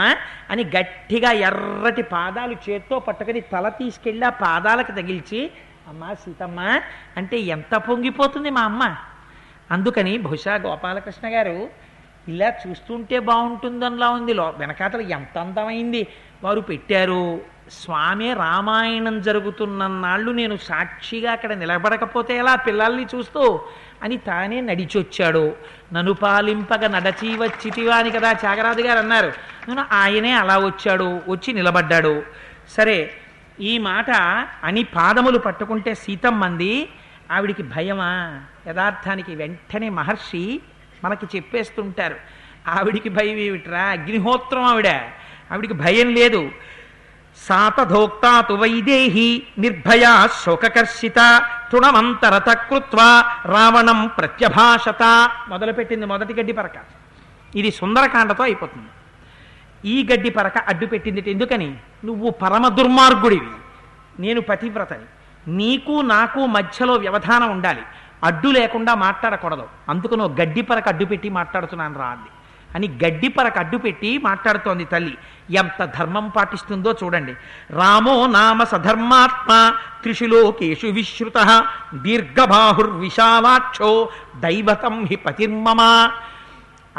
[0.50, 5.40] అని గట్టిగా ఎర్రటి పాదాలు చేత్తో పట్టుకొని తల తీసుకెళ్ళి ఆ పాదాలకు తగిల్చి
[5.88, 6.60] అమ్మా సీతమ్మ
[7.18, 8.82] అంటే ఎంత పొంగిపోతుంది మా అమ్మ?
[9.70, 11.54] అందుకని బహుశా గోపాలకృష్ణ గారు
[12.26, 16.02] ఇలా చూస్తుంటే బాగుంటుందనిలా ఉంది లో వెనకాతలు ఎంత అందమైంది
[16.44, 17.40] వారు పెట్టారు.
[17.70, 23.60] స్వామి రామాయణం జరుగుతున్న నాళ్ళు నేను సాక్షిగా అక్కడ నిలబడకపోతే ఎలా పిల్లల్ని చూస్తూ?
[24.02, 25.56] అని తానే నడిచొచ్చాడు.
[25.92, 29.32] నన్ను పాలింపగ నడచి వచ్చితివా అని కదా త్యాగరాజు గారు అన్నారు.
[29.68, 32.22] నేను ఆయనే అలా వచ్చాడు వచ్చి నిలబడ్డాడు.
[32.68, 33.10] సరే
[33.60, 34.10] ఈ మాట
[34.64, 36.88] అని పాదములు పట్టుకుంటే సీతమ్మంది
[37.32, 38.40] ఆవిడికి భయమా?
[38.68, 40.60] యథార్థానికి వెంటనే మహర్షి
[41.04, 42.16] మనకి చెప్పేస్తుంటారు.
[42.68, 43.82] ఆవిడికి భయం ఏమిట్రా?
[43.82, 44.88] అగ్నిహోత్రం ఆవిడ.
[45.52, 46.50] ఆవిడికి భయం లేదు.
[47.48, 56.72] సాతధోక్తాతు వైదేహి నిర్భయా శోకకర్షిత తృణమంతరత కృత్వా రావణం ప్రత్యభాషత మొదలుపెట్టింది మొదటి గడ్డి పరక.
[57.56, 58.88] ఇది సుందరకాండతో అయిపోతుంది.
[59.88, 61.76] ఈ గడ్డి పరక అడ్డు పెట్టింది ఎందుకని?
[62.04, 63.50] నువ్వు పరమ దుర్మార్గుడివి.
[64.20, 65.06] నేను పతివ్రతని.
[65.56, 67.82] నీకు నాకు మధ్యలో వ్యవధానం ఉండాలి.
[68.24, 69.68] అడ్డు లేకుండా మాట్లాడకూడదు.
[69.88, 72.16] అందుకు నువ్వు గడ్డి పరక అడ్డు పెట్టి మాట్లాడుతున్నాను రా
[72.74, 75.18] అని గడ్డి పరక అడ్డు పెట్టి మాట్లాడుతోంది తల్లి.
[75.50, 77.36] ఎంత ధర్మం పాటిస్తుందో చూడండి.
[77.70, 86.10] రామో నామ సధర్మాత్మ త్రిషులోకేషు విశ్రుత దీర్ఘబాహుర్విశాలాక్షో దైవతం హి పతిర్మమ.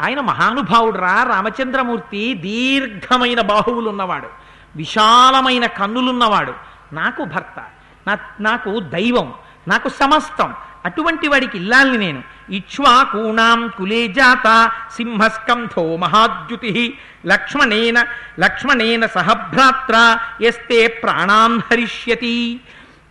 [0.00, 4.28] ఆయన మహానుభావుడురా రామచంద్రమూర్తి దీర్ఘమైన బాహువులున్నవాడు
[4.76, 6.54] విశాలమైన కన్నులున్నవాడు.
[6.92, 7.64] నాకు భర్త
[8.08, 9.32] నా నాకు దైవం
[9.68, 12.22] నాకు సమస్తం అటువంటి వాడికి ఇల్లాలని నేను.
[12.50, 16.98] ఇక్ష్వాకూణాం కులే జాత సింహస్కంధో మహాద్యుతి.
[17.26, 18.04] లక్ష్మణేన
[18.40, 22.60] లక్ష్మణేన సహభ్రాత్ర ఎస్తే ప్రాణాం హరిష్యతి.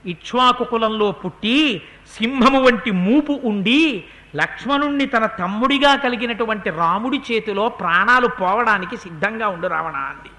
[0.05, 1.82] ఇక్ష్వాకు కులంలో పుట్టి
[2.19, 4.03] సింహము వంటి మూపు ఉండి
[4.36, 10.29] లక్ష్మణుణ్ణి తన తమ్ముడిగా కలిగినటువంటి రాముడి చేతిలో ప్రాణాలు పోవడానికి సిద్ధంగా ఉండు రావణ అంది.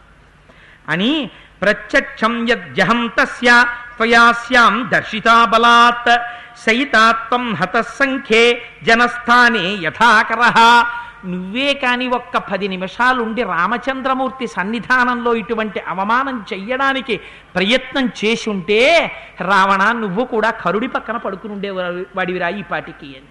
[0.88, 1.30] అని
[1.62, 3.64] ప్రత్యక్షం యద్యహం తస్య
[3.96, 6.20] త్వయాస్యాం దర్శితా బలాత్.
[6.66, 10.42] సైతాత్వం హతసంఖ్యే జనస్థానే యథాకర.
[11.24, 17.16] నువ్వే కాని ఒక్క పది నిమిషాలుండి రామచంద్రమూర్తి సన్నిధానంలో ఇటువంటి అవమానం చెయ్యడానికి
[17.54, 18.80] ప్రయత్నం చేసి ఉంటే
[19.40, 21.70] రావణ నువ్వు కూడా కరుడి పక్కన పడుకుని ఉండే
[22.16, 23.30] వాడివిరా ఈ పాటికి అని.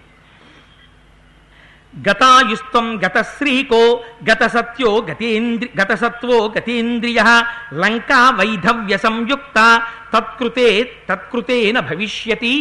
[2.08, 7.20] గతాయుస్తం గతశ్రీకో గత సత్యో గతేంద్రి గత సత్వో గతేంద్రియ.
[7.74, 9.82] లంకా వైధవ్య సంయుక్త
[10.14, 12.54] తత్కృతే తత్కృతేన భవిష్యతి.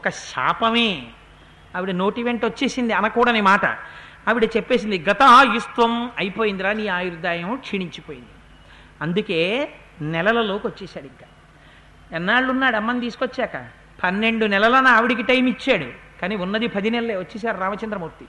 [0.00, 1.06] ఒక శాపమే.
[1.76, 3.64] ఆవిడ నోటి వెంట వచ్చేసింది అనకూడని మాట.
[4.28, 8.28] ఆవిడ చెప్పేసింది గత గతాయుస్త్వం అయిపోయిందిరా నీ ఆయుర్దాయం క్షీణించిపోయింది.
[9.02, 11.26] అందుకే నెలలలోకి వచ్చేసాడు ఇంకా.
[12.16, 13.66] ఎన్నాళ్ళు ఉన్నాడు అమ్మని తీసుకొచ్చాక?
[14.04, 16.20] పన్నెండు నెలలన ఆవిడికి టైం ఇచ్చాడు.
[16.20, 18.24] కానీ ఉన్నది పది నెలలే వచ్చేసారు రామచంద్రమూర్తి.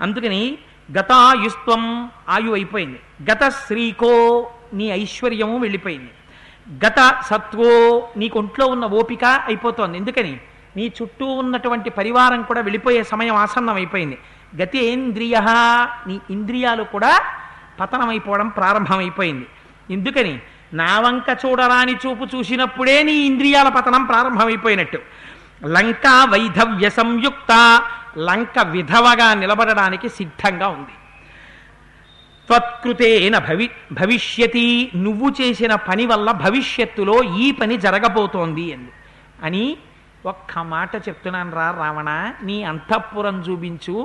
[0.00, 0.58] అందుకని
[0.98, 3.00] గతాయుస్త్వం ఆయు అయిపోయింది.
[3.32, 6.10] గత శ్రీకో నీ ఐశ్వర్యము వెళ్ళిపోయింది.
[6.86, 9.98] గత సత్వో నీకు ఒంట్లో ఉన్న ఓపిక అయిపోతోంది.
[9.98, 10.40] ఎందుకని?
[10.76, 14.18] నీ చుట్టూ ఉన్నటువంటి పరివారం కూడా వెళ్ళిపోయే సమయం ఆసన్నం అయిపోయింది
[14.62, 15.36] గతేంద్రియ
[16.06, 17.12] నీ ఇంద్రియాలు కూడా
[17.80, 19.46] పతనమైపోవడం ప్రారంభమైపోయింది.
[19.90, 20.40] ఎందుకని?
[20.74, 24.98] నా వంక చూడరాని చూపు చూసినప్పుడే నీ ఇంద్రియాల పతనం ప్రారంభమైపోయినట్టు.
[25.66, 27.52] లంక వైధవ్య సంయుక్త
[28.18, 30.94] లంక విధవగా నిలబడడానికి సిద్ధంగా ఉంది.
[32.46, 38.78] త్వత్కృతేన భవి భవిష్యతి నువ్వు చేసిన పని వల్ల భవిష్యత్తులో ఈ పని జరగబోతోంది
[39.42, 39.76] అని
[40.24, 42.10] ఒక్క మాట చెప్తున్నాను రా రావణ
[42.42, 43.96] నీ అంతఃపురం చూపించు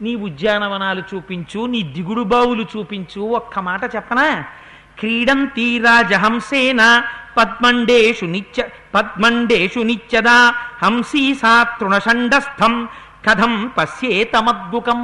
[0.00, 4.26] నీ ఉద్యానవనాలు చూపించు నీ దిగుడు బావులు చూపించు ఒక్క మాట చెప్పనా?
[4.98, 6.82] క్రీడంతి రాజహంసేన
[7.36, 8.62] పద్మండేషు నిత్య
[8.94, 10.38] పద్మండేషు నిత్యదా
[10.82, 12.74] హంసీ సా తృణషండస్థం
[13.26, 15.00] కథం పశ్యేతమద్గుకం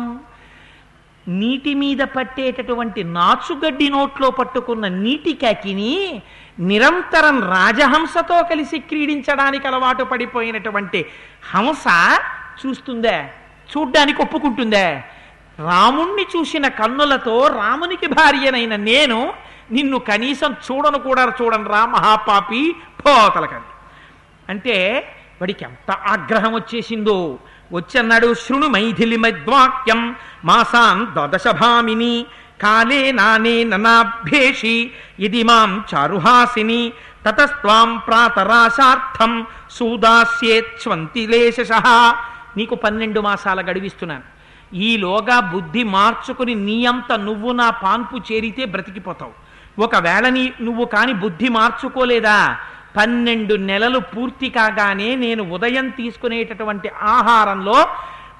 [1.29, 6.23] నీటి మీద పట్టేటటువంటి నాచుగడ్డి నోట్లో పట్టుకున్న నీటి కాకిని
[6.61, 11.07] నిరంతరం రాజహంసతో కలిసి క్రీడించడానికి అలవాటు పడిపోయినటువంటి
[11.55, 11.85] హంస
[12.67, 13.31] చూస్తుందే?
[13.71, 15.03] చూడ్డానికి ఒప్పుకుంటుందే?
[15.59, 19.33] రాముణ్ణి చూసిన కన్నులతో రామునికి భార్యనైన నేను
[19.71, 22.75] నిన్ను కనీసం చూడను కూడా చూడను రా మహాపాపి
[23.07, 23.73] పోతలకండి.
[24.49, 24.77] అంటే
[25.41, 27.39] వాడికి ఎంత ఆగ్రహం వచ్చేసిందో
[27.72, 32.26] వచ్చన్నాడు శృణు మైథిలి మద్వాక్యం మాసాన్ ద్వాదశభామిని
[32.62, 36.92] కాలే నానే ననాభ్యేషి ఇది మాం చారుహాసిని
[37.26, 41.57] తతస్త్వాం ప్రాతరాశార్థం సూదాస్యేచ్వంతిలేశ
[42.57, 44.22] నీకు పన్నెండు మాసాల గడివిస్తున్నాను.
[44.74, 49.33] ఈలోగా బుద్ధి మార్చుకుని నీ అంత నువ్వు నా పాన్పు చేరితే బ్రతికిపోతావు.
[49.83, 52.59] ఒకవేళ నీ నువ్వు కాని బుద్ధి మార్చుకోలేదా?
[52.97, 57.87] పన్నెండు నెలలు పూర్తి కాగానే నేను ఉదయం తీసుకునేటటువంటి ఆహారంలో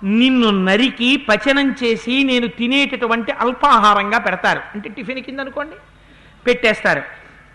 [0.03, 4.61] నిన్ను నరికి పచనం చేసి నేను తినేటటువంటి అల్పాహారంగా పెడతారు.
[4.75, 5.77] అంటే టిఫిన్ కింద అనుకోండి
[6.47, 7.03] పెట్టేస్తారు.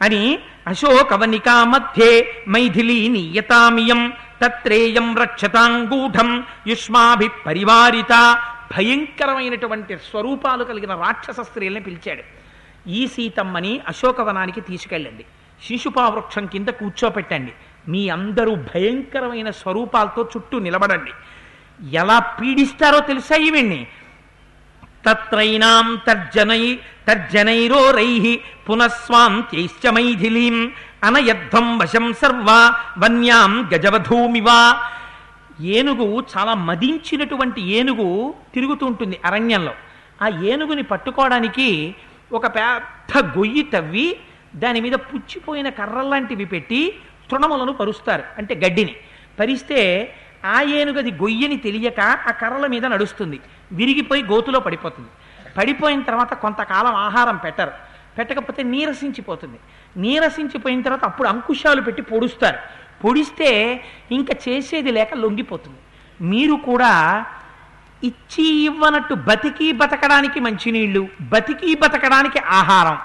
[0.01, 4.13] అని అశోకవనికా మధ్యే మైథిలీ నియతామియం
[4.45, 8.41] తత్రేయం రక్షతాంగూఢం యుష్మాభి పరివారిత
[8.77, 12.23] భయంకరమైనటువంటి స్వరూపాలు కలిగిన రాక్షస స్త్రీల్ని పిలిచాడు.
[12.89, 15.25] ఈ సీతమ్మని అశోకవనానికి తీసుకెళ్ళండి
[15.67, 17.53] శిశుపావృక్షం కింద కూర్చోపెట్టండి.
[17.87, 21.11] మీ అందరూ భయంకరమైన స్వరూపాలతో చుట్టూ నిలబడండి.
[21.97, 23.87] ఎలా పీడిస్తారో తెలుసా ఈవిణ్ణి
[25.05, 30.71] తత్రైనాం తర్జనై తర్జనైరోరై పునఃస్వాంత్యైశ్చ మైథిలీం
[31.03, 34.89] అనయద్ధం వశం సర్వ వన్యాం గజవధూమివా.
[35.61, 39.73] ఏనుగు చాలా మదించినటువంటి ఏనుగు తిరుగుతూ ఉంటుంది అరణ్యంలో.
[40.21, 41.95] ఆ ఏనుగుని పట్టుకోవడానికి
[42.31, 44.17] ఒక పెద్ద గొయ్యి తవ్వి
[44.55, 46.95] దాని మీద పుచ్చిపోయిన కర్రల్లాంటివి పెట్టి
[47.31, 48.95] తృణములను పరుస్తారు అంటే గడ్డిని.
[49.39, 50.13] పరిస్తే
[50.45, 53.39] ఆ ఏనుగది గొయ్యని తెలియక ఆ కర్రల మీద నడుస్తుంది.
[53.71, 55.09] విరిగిపోయి గోతులో పడిపోతుంది.
[55.57, 57.71] పడిపోయిన తర్వాత కొంతకాలం ఆహారం పెట్టరు.
[58.17, 59.59] పెట్టకపోతే నీరసించిపోతుంది.
[59.97, 62.57] నీరసించిపోయిన తర్వాత అప్పుడు అంకుశాలు పెట్టి పొడుస్తారు.
[63.03, 65.77] పొడిస్తే ఇంకా చేసేది లేక లొంగిపోతుంది.
[66.27, 67.25] మీరు కూడా
[68.03, 72.97] ఇచ్చి ఇవ్వనట్టు బతికి బతకడానికి మంచినీళ్ళు బతికి బతకడానికి ఆహారం.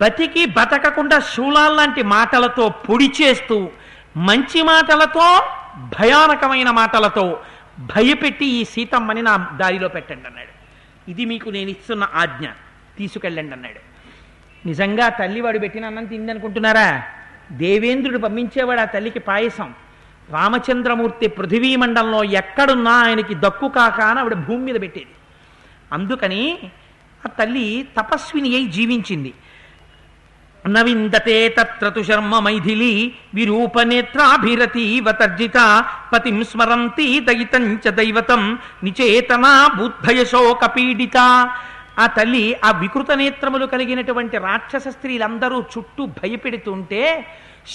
[0.00, 3.70] బతికి బతకకుండా శూలాల్లాంటి మాటలతో పొడి చేస్తూ
[4.16, 5.46] మంచి మాటలతో
[5.78, 7.42] భయానకమైన మాటలతో
[7.78, 10.58] భయపెట్టి ఈ సీతమ్మని నా దారిలో పెట్టండి అన్నాడు.
[11.10, 12.46] ఇది మీకు నేను ఇస్తున్న ఆజ్ఞ.
[12.98, 13.80] తీసుకెళ్ళండి అన్నాడు.
[14.66, 17.02] నిజంగా తల్లివాడు పెట్టిన అన్నం తిందనుకుంటున్నారా?
[17.52, 19.74] దేవేంద్రుడు పంపించేవాడు ఆ తల్లికి పాయసం.
[20.30, 25.10] రామచంద్రమూర్తి పృథివీ మండలంలో ఎక్కడున్నా ఆయనకి దక్కు కాక అని ఆవిడ భూమి మీద పెట్టేది.
[25.92, 26.58] అందుకని
[27.26, 29.34] ఆ తల్లి తపస్విని అయి జీవించింది.
[30.74, 32.92] నవిందతే తత్రతు శర్మ మైథిలి
[33.36, 35.58] విరూపనేత్రాభిరతీవ తర్జిత
[36.12, 38.42] పతిం స్మరంతి దయితం చ దైవతం
[38.84, 41.18] నిచేతనా బుద్ధయ శోక పీడిత
[42.02, 47.02] ఆ తల్లి ఆ వికృత నేత్రములు కలిగినటువంటి రాక్షస స్త్రీలందరూ చుట్టూ భయపెడుతుంటే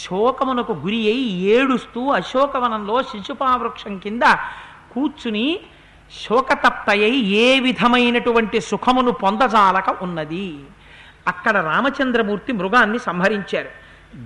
[0.02, 1.26] శోకమునకు గురి అయి
[1.56, 4.24] ఏడుస్తూ అశోకవనంలో శిశుపావృక్షం కింద
[4.94, 5.48] కూర్చుని
[6.12, 10.48] శోకతప్తయై ఏ విధమైనటువంటి సుఖమును పొందజాలక ఉన్నది.
[11.28, 13.70] అక్కడ రామచంద్రమూర్తి మృగాన్ని సంహరించారు.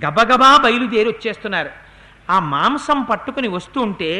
[0.06, 1.70] గబగబా బయలుదేరి వచ్చేస్తున్నారు.
[2.30, 4.10] ఆ మాంసం పట్టుకుని వస్తుంటే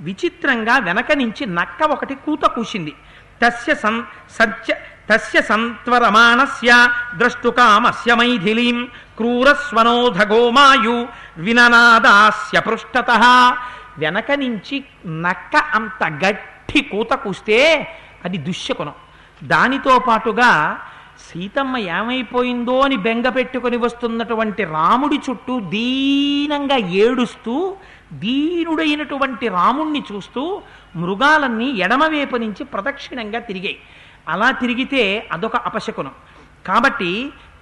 [0.00, 2.94] విచిత్రంగా వెనక నుంచి నక్క ఒకటి కూత కూసింది.
[3.42, 4.74] తస్య సం సత్య
[5.10, 8.84] తస్య సంత్వరమాణస్య ద్రష్టుకామస్య మైథిలీం
[9.16, 13.10] క్రూరస్వనోధగోమాయు విననాదాస్య పృష్ఠత
[13.98, 17.88] వెనక నుంచి నక్క అంత గట్టి కూత కూస్తే
[18.24, 18.92] అది దుశ్శకునం.
[19.44, 20.80] దానితో పాటుగా
[21.28, 27.76] సీతమ్మ ఏమైపోయిందో అని బెంగ పెట్టుకుని వస్తున్నటువంటి రాముడి చుట్టూ దీనంగా ఏడుస్తూ
[28.12, 30.62] దీనుడైనటువంటి రాముణ్ణి చూస్తూ
[30.96, 33.78] మృగాలన్నీ ఎడమవైపు నుంచి ప్రదక్షిణంగా తిరిగాయి.
[34.28, 36.14] అలా తిరిగితే అదొక అపశకునం.
[36.66, 37.10] కాబట్టి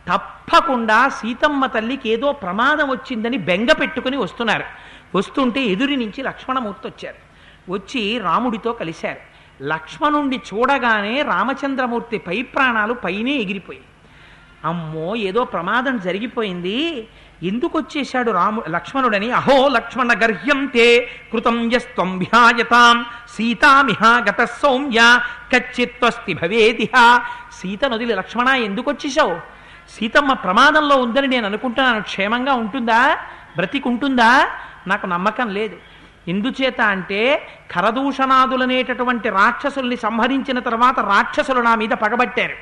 [0.08, 4.66] తప్పకుండా సీతమ్మ తల్లికి ఏదో ప్రమాదం వచ్చిందని బెంగ పెట్టుకుని వస్తున్నారు.
[5.14, 7.20] వస్తుంటే ఎదురి నుంచి లక్ష్మణమూర్తి వచ్చారు
[7.72, 9.35] వచ్చి రాముడితో కలిశారు.
[9.62, 13.84] లక్ష్మణుణ్ణి చూడగానే రామచంద్రమూర్తి పై ప్రాణాలు పైనే ఎగిరిపోయాయి.
[14.64, 17.08] అమ్మో ఏదో ప్రమాదం జరిగిపోయింది.
[17.42, 19.30] ఎందుకు వచ్చేశాడు రాము లక్ష్మణుడని?
[19.30, 22.24] అహో లక్ష్మణ గర్హ్యం తే కృతం యస్త్వం
[23.28, 25.20] సీతామిహాగత గత సౌమ్య
[25.52, 27.20] కచ్చిత్వస్తి భవేదిహ.
[27.52, 29.36] సీత నదిలి లక్ష్మణ ఎందుకు వచ్చేసావు
[30.00, 32.02] సీతమ్మ ప్రమాదంలో ఉందని నేను అనుకుంటున్నాను.
[32.02, 33.18] క్షేమంగా ఉంటుందా?
[33.56, 34.48] బ్రతికుంటుందా?
[34.86, 35.76] నాకు నమ్మకం లేదు.
[36.28, 42.56] ఎందుచేత అంటే ఖరదూషణాదులనేటటువంటి రాక్షసుల్ని సంహరించిన తర్వాత రాక్షసులు నా మీద పగబట్టారు.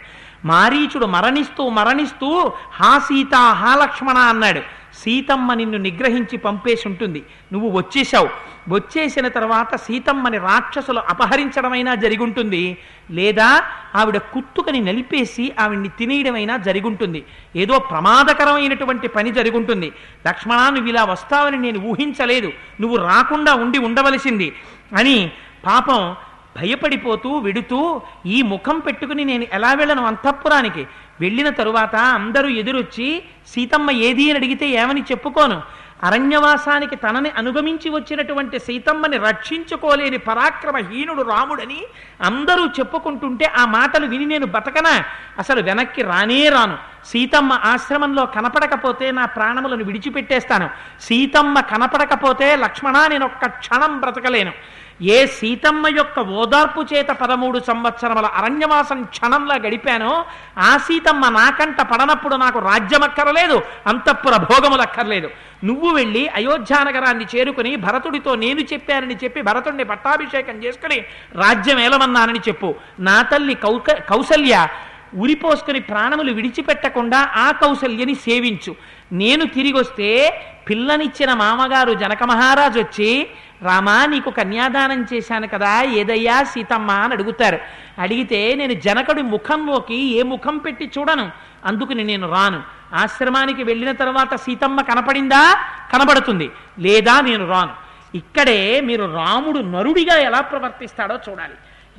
[0.46, 4.60] మారీచుడు మరణిస్తూ మరణిస్తూ హా సీత హా లక్ష్మణ అన్నాడు.
[5.02, 8.28] సీతమ్మ నిన్ను నిగ్రహించి పంపేసి ఉంటుంది నువ్వు వచ్చేసావు
[8.68, 12.78] వచ్చేసిన తర్వాత సీతమ్మని రాక్షసులు అపహరించడమైనా జరిగుంటుంది.
[13.10, 13.62] లేదా
[13.94, 17.24] ఆవిడ కుత్తుకని నలిపేసి ఆవిడ్ని తినేయడమైనా జరిగుంటుంది.
[17.56, 19.92] ఏదో ప్రమాదకరమైనటువంటి పని జరుగుంటుంది.
[20.26, 22.52] లక్ష్మణ నువ్వు ఇలా వస్తావని నేను ఊహించలేదు.
[22.80, 24.52] నువ్వు రాకుండా ఉండి ఉండవలసింది
[24.96, 25.32] అని
[25.66, 26.16] పాపం
[26.56, 30.86] భయపడిపోతూ విడుతూ ఈ ముఖం పెట్టుకుని నేను ఎలా వెళ్ళను అంతఃపురానికి?
[31.20, 35.62] వెళ్ళిన తరువాత అందరూ ఎదురొచ్చి సీతమ్మ ఏది అని అడిగితే ఏమని చెప్పుకోను?
[36.02, 41.82] అరణ్యవాసానికి తనని అనుగమించి వచ్చినటువంటి సీతమ్మని రక్షించుకోలేని పరాక్రమహీనుడు రాముడని
[42.22, 45.04] అందరూ చెప్పుకుంటుంటే ఆ మాటలు విని నేను బతకనా?
[45.38, 46.78] అసలు వెనక్కి రానే రాను.
[47.06, 50.70] సీతమ్మ ఆశ్రమంలో కనపడకపోతే నా ప్రాణములను విడిచిపెట్టేస్తాను.
[51.00, 54.52] సీతమ్మ కనపడకపోతే లక్ష్మణ నేను ఒక్క క్షణం బ్రతకలేను.
[55.02, 60.24] ఏ సీతమ్మ యొక్క ఓదార్పు చేత పదమూడు సంవత్సరముల అరణ్యవాసం క్షణంలా గడిపానో
[60.58, 65.30] ఆ సీతమ్మ నాకంట పడనప్పుడు నాకు రాజ్యమక్కరలేదు అంతఃపుర భోగములక్కర్లేదు.
[65.64, 71.04] నువ్వు వెళ్ళి అయోధ్యానగరాన్ని చేరుకుని భరతుడితో నేను చెప్పానని చెప్పి భరతుడిని పట్టాభిషేకం చేసుకుని
[71.34, 72.74] రాజ్యం ఏలమన్నానని చెప్పు.
[73.00, 74.68] నా తల్లి కౌక కౌసల్య
[75.14, 78.76] ఉరిపోసుకుని ప్రాణములు విడిచిపెట్టకుండా ఆ కౌసల్యని సేవించు.
[79.12, 83.26] నేను తిరిగి వస్తే పిల్లనిచ్చిన మామగారు జనక మహారాజు వచ్చి
[83.64, 87.58] రామా నీకు కన్యాదానం చేశాను కదా ఏదయ్యా సీతమ్మ అని అడుగుతారు.
[87.98, 91.30] అడిగితే నేను జనకుడి ముఖంలోకి ఏ ముఖం పెట్టి చూడను
[91.64, 92.62] అందుకని నేను రాను.
[92.94, 95.58] ఆశ్రమానికి వెళ్ళిన తర్వాత సీతమ్మ కనపడిందా?
[95.92, 96.50] కనబడుతుంది.
[96.78, 97.72] లేదా నేను రాను.
[98.14, 101.54] ఇక్కడే మీరు రాముడు నరుడిగా ఎలా ప్రవర్తిస్తాడో చూడాలి.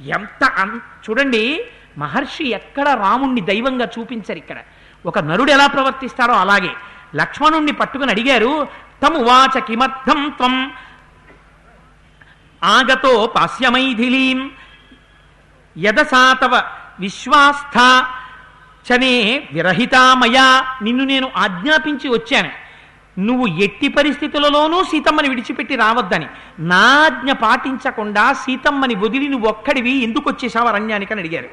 [0.09, 1.65] ఎంత అన్ చూడండి
[1.97, 4.57] మహర్షి ఎక్కడ రాముణ్ణి దైవంగా చూపించరు ఇక్కడ.
[5.05, 6.69] ఒక నరుడు ఎలా ప్రవర్తిస్తాడో అలాగే.
[7.15, 8.67] లక్ష్మణుణ్ణి పట్టుకుని అడిగారు
[9.03, 10.71] తమువాచ కిమర్థం త్వం
[12.65, 14.39] ఆగతో పాస్యమైథిలీం
[15.77, 16.61] యదసాతవ
[16.99, 17.77] విశ్వాస్థ
[18.87, 20.47] చనే విరహితామయా
[20.81, 22.51] నిన్ను నేను ఆజ్ఞాపించి వచ్చాను.
[23.19, 26.27] నువ్వు ఎట్టి పరిస్థితులలోనూ సీతమ్మని విడిచిపెట్టి రావద్దని.
[26.59, 29.93] నాజ్ఞ పాటించకుండా సీతమ్మని వదిలి నువ్వు ఒక్కడివి.
[30.03, 31.49] ఎందుకు వచ్చేసావు అరణ్యానికి అని అడిగారు.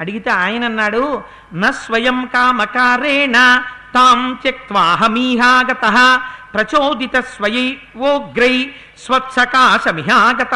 [0.00, 1.22] అడిగితే ఆయన అన్నాడు
[1.54, 3.36] న స్వయం కామకారేణ
[3.94, 5.84] తాం త్యక్వాహమీహాగత
[6.54, 8.56] ప్రచోదిత స్వయైవోగ్రై
[9.06, 10.54] స్వత్సకాశమిహాగత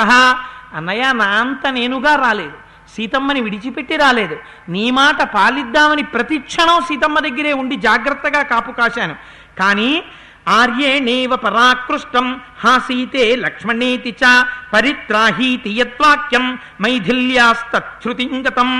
[0.75, 2.57] అన్నయ్య నా అంత నేనుగా రాలేదు.
[2.97, 4.37] సీతమ్మని విడిచిపెట్టి రాలేదు.
[4.69, 9.17] నీ మాట పాలిద్దామని ప్రతిక్షణం సీతమ్మ దగ్గరే ఉండి జాగ్రత్తగా కాపు కాశాను.
[9.59, 10.03] కానీ
[10.49, 18.71] ఆర్యేణేవ పరాకృష్టం హాసీతే లక్ష్మణేతి చ పరిత్రాహీతి యద్వాక్యం మైథిల్యాస్తృతింగతం.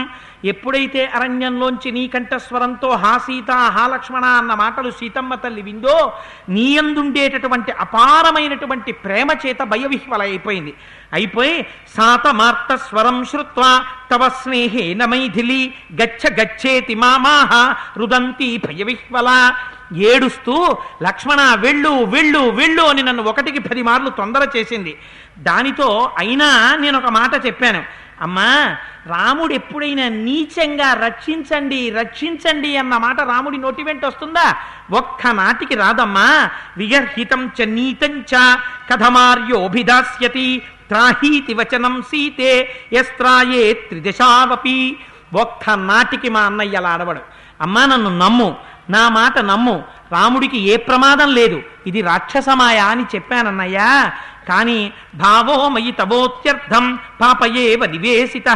[0.45, 6.13] ఎప్పుడైతే అరణ్యంలోంచి నీ కంఠస్వరంతో హా సీత హా లక్ష్మణ అన్న మాటలు సీతమ్మ తల్లి విందో
[6.49, 10.75] నీయందుండేటటువంటి అపారమైనటువంటి ప్రేమ చేత భయవిహ్వల అయిపోయింది
[11.13, 19.55] అయిపోయి సాతమార్త స్వరం శ్రుత్వా తవ స్నేహేన మైథిలి గచ్చ గచ్చేతి మామాహ రుదంతి భయవిహ్వల.
[19.97, 24.99] ఏడుస్తూ లక్ష్మణ వెళ్ళు వెళ్ళు వెళ్ళు అని నన్ను ఒకటికి పది మార్లు తొందర చేసింది.
[25.39, 28.02] దానితో అయినా నేను ఒక మాట చెప్పాను.
[28.23, 34.57] అమ్మా రాముడు ఎప్పుడైనా నీచంగా రక్షించండి రక్షించండి అన్న మాట రాముడి నోటి వెంట వస్తుందా?
[34.93, 36.51] ఒక్క నాటికి రాదమ్మా.
[36.77, 38.57] విగర్హితం చ నీతం చ
[38.91, 40.63] కథమార్యోభిదాస్యతి.
[40.89, 44.97] త్రాహీతి వచనం సీతే ఎస్త్రాయే త్రిదశావపి.
[45.35, 47.21] ఒక్క నాటికి మా అన్నయ్య అలా అడవడు
[47.61, 48.57] అమ్మా నన్ను నమ్ము.
[48.91, 49.85] నా మాట నమ్ము.
[50.13, 51.63] రాముడికి ఏ ప్రమాదం లేదు.
[51.87, 54.13] ఇది రాక్షసమాయ అని చెప్పానన్నయ్యా.
[54.49, 58.49] కానీ భావో మయి తవోత్యర్థం పాపయేవ నివేశిత.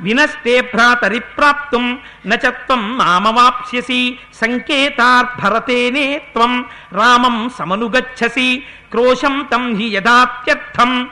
[0.00, 11.08] వినస్తే భ్రాతరి ప్రాప్తుం నచత్వం మామవాప్స్యసి సంకేతార్భరతేనే త్వం రామం సమనుగచ్చసి క్రోశం తం హి యథాత్యర్థం.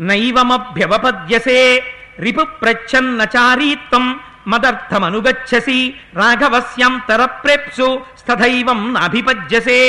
[0.00, 1.60] నైవమభ్యవపద్యసే
[2.20, 9.80] రిపు ప్రచ్ఛన్నచారీత్వం మదర్థమనుగచ్చసి రాఘవస్యంతర ప్రేప్సు స్థైవం నాభిపజ్యసే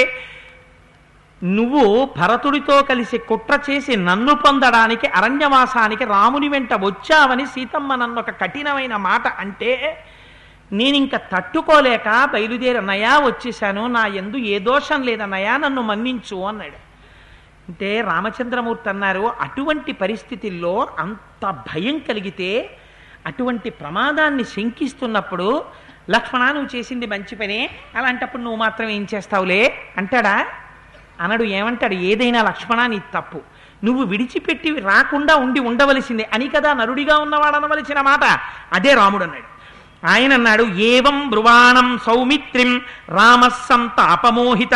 [1.44, 8.96] నువ్వు భరతుడితో కలిసి కుట్ర చేసి నన్ను పొందడానికి అరణ్యవాసానికి రాముని వెంట వచ్చావని సీతమ్మ నన్ను ఒక కఠినమైన
[8.96, 10.04] మాట అంటే
[10.72, 13.88] నేను ఇంకా తట్టుకోలేక బయలుదేరన్నయ్యా వచ్చేశాను.
[13.88, 16.92] నా ఎందు ఏ దోషం లేదన్నయా నన్ను మన్నించు అన్నాడు.
[17.70, 22.78] అంటే రామచంద్రమూర్తి అన్నారు అటువంటి పరిస్థితుల్లో అంత భయం కలిగితే
[23.26, 25.66] అటువంటి ప్రమాదాన్ని శంకిస్తున్నప్పుడు
[26.10, 29.78] లక్ష్మణ నువ్వు చేసింది మంచి పనే అలాంటప్పుడు నువ్వు మాత్రం ఏం చేస్తావులే?
[29.98, 30.46] అంటాడా?
[31.22, 33.42] అనడు ఏమంటాడు ఏదైనా లక్ష్మణ నీ తప్పు.
[33.86, 36.30] నువ్వు విడిచిపెట్టి రాకుండా ఉండి ఉండవలసిందే.
[36.34, 38.40] అని కదా నరుడిగా ఉన్నవాడు అనవలసిన మాట.
[38.74, 39.52] అదే రాముడు అన్నాడు.
[40.08, 44.76] ఆయన అన్నాడు ఏవం బ్రువాణం సౌమిత్రిం రామస్సంతాపమోహిత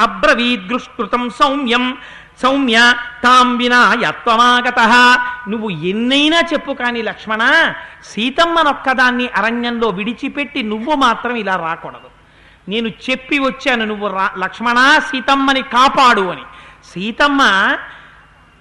[0.00, 1.98] అబ్రవీదృష్కృతం సౌమ్యం.
[2.42, 4.78] సౌమ్య తాం వినా యత్వమాగత.
[5.48, 7.72] నువ్వు ఎన్నైనా చెప్పు కాని లక్ష్మణ
[8.04, 12.07] సీతమ్మనొక్కదాన్ని అరణ్యంలో విడిచిపెట్టి నువ్వు మాత్రం ఇలా రాకూడదు.
[12.68, 16.42] నేను చెప్పి వచ్చాను నువ్వు రా లక్ష్మణ సీతమ్మని కాపాడు అని.
[16.92, 17.42] సీతమ్మ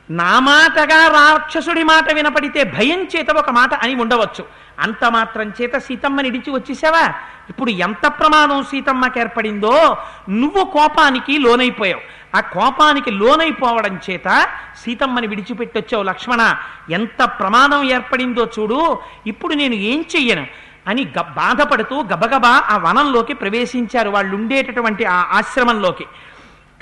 [0.10, 4.46] నా మాటగా రాక్షసుడి మాట వినపడితే భయం చేత ఒక మాట అని ఉండవచ్చు.
[4.80, 7.14] అంత మాత్రం చేత సీతమ్మని ఇడిచి వచ్చేసావా?
[7.50, 9.98] ఇప్పుడు ఎంత ప్రమాదం సీతమ్మకి ఏర్పడిందో
[10.30, 12.02] నువ్వు కోపానికి లోనైపోయావు.
[12.38, 14.48] ఆ కోపానికి లోనైపోవడం చేత
[14.86, 16.56] సీతమ్మని విడిచిపెట్టొచ్చావు లక్ష్మణ.
[16.90, 19.00] ఎంత ప్రమాదం ఏర్పడిందో చూడు.
[19.28, 20.48] ఇప్పుడు నేను ఏం చెయ్యను?
[20.88, 26.06] అని గ- బాధపడుతూ గబగబా ఆ వనంలోకి ప్రవేశించారు వాళ్ళు ఉండేటటువంటి ఆ ఆశ్రమంలోకి.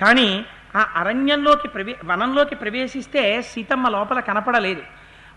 [0.01, 0.45] కానీ
[0.75, 4.81] ఆ అరణ్యంలోకి ప్రవే వనంలోకి ప్రవేశిస్తే సీతమ్మ లోపల కనపడలేదు.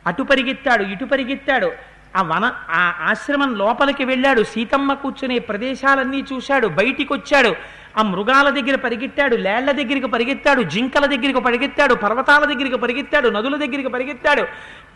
[0.07, 1.73] అటు పరిగెత్తాడు ఇటు పరిగెత్తాడు.
[2.17, 4.43] ఆ వన ఆ ఆశ్రమం లోపలికి వెళ్ళాడు.
[4.43, 6.67] సీతమ్మ కూర్చునే ప్రదేశాలన్నీ చూశాడు.
[6.67, 7.57] బయటికి వచ్చాడు
[7.99, 13.89] ఆ మృగాల దగ్గర పరిగెత్తాడు లేళ్ళ దగ్గరికి పరిగెత్తాడు జింకల దగ్గరికి పరిగెత్తాడు పర్వతాల దగ్గరికి పరిగెత్తాడు నదుల దగ్గరికి
[13.89, 14.43] పరిగెత్తాడు.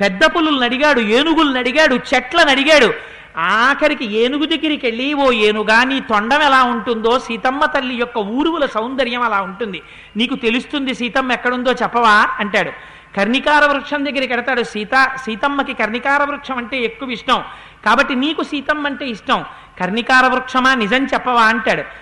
[0.00, 2.94] పెద్ద పులులను అడిగాడు ఏనుగులను అడిగాడు చెట్లను అడిగాడు.
[3.36, 9.22] ఆఖరికి ఏనుగు దగ్గరికి వెళ్ళి ఓ ఏనుగా నీ తొండం ఎలా ఉంటుందో సీతమ్మ తల్లి యొక్క ఊరువుల సౌందర్యం
[9.22, 9.82] అలా ఉంటుంది.
[10.16, 12.28] నీకు తెలుస్తుంది సీతమ్మ ఎక్కడుందో చెప్పవా?
[12.38, 12.70] అంటాడు.
[13.16, 17.44] కర్ణికార వృక్షం దగ్గరికి వెడతాడు సీత సీతమ్మకి కర్ణికార వృక్షం అంటే ఎక్కువ ఇష్టం.
[17.86, 19.44] కాబట్టి నీకు సీతమ్మ అంటే ఇష్టం.
[19.80, 20.74] కర్ణికార వృక్షమా?
[20.74, 21.42] నిజం చెప్పవా?
[21.42, 22.01] అంటాడు.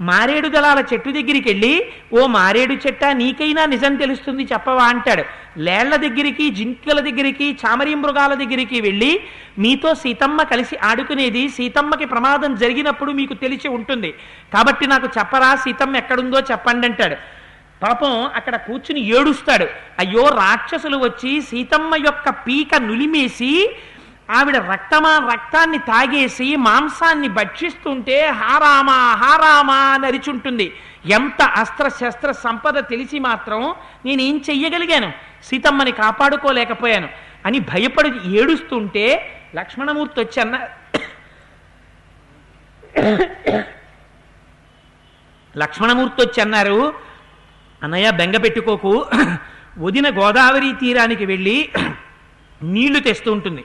[0.00, 5.24] మారేడు దళాల చెట్టు దగ్గరికి వెళ్ళి ఓ మారేడు చెట్ట నీకైనా నిజం తెలుస్తుంది చెప్పవా అంటాడు.
[5.58, 9.20] లేళ్ళ దగ్గరికి జింకల దగ్గరికి చామరి మృగాల దగ్గరికి వెళ్ళి
[9.58, 14.14] మీతో సీతమ్మ కలిసి ఆడుకునేది సీతమ్మకి ప్రమాదం జరిగినప్పుడు మీకు తెలిసి ఉంటుంది.
[14.52, 17.16] కాబట్టి నాకు చెప్పరా సీతమ్మ ఎక్కడుందో చెప్పండి అంటాడు.
[17.82, 19.66] పాపం అక్కడ కూర్చుని ఏడుస్తాడు.
[19.98, 23.70] అయ్యో రాక్షసులు వచ్చి సీతమ్మ యొక్క పీక నులిమేసి
[24.30, 30.72] ఆవిడ రక్తమా రక్తాన్ని తాగేసి మాంసాన్ని భక్షిస్తుంటే హారామా హారామా నరిచుంటుంది
[31.06, 33.74] ఎంత అస్త్ర శస్త్ర సంపద తెలిసి మాత్రం
[34.04, 35.12] నేనేం చెయ్యగలిగాను?
[35.44, 37.08] సీతమ్మని కాపాడుకోలేకపోయాను.
[37.46, 40.60] అని భయపడి ఏడుస్తుంటే లక్ష్మణమూర్తి వచ్చి అన్న
[45.56, 46.94] లక్ష్మణమూర్తి వచ్చి అన్నారు
[47.82, 49.06] అన్నయ్య బెంగ పెట్టుకోకు.
[49.78, 51.70] వదిన గోదావరి తీరానికి వెళ్ళి
[52.62, 53.64] నీళ్ళు తెస్తూ ఉంటుంది.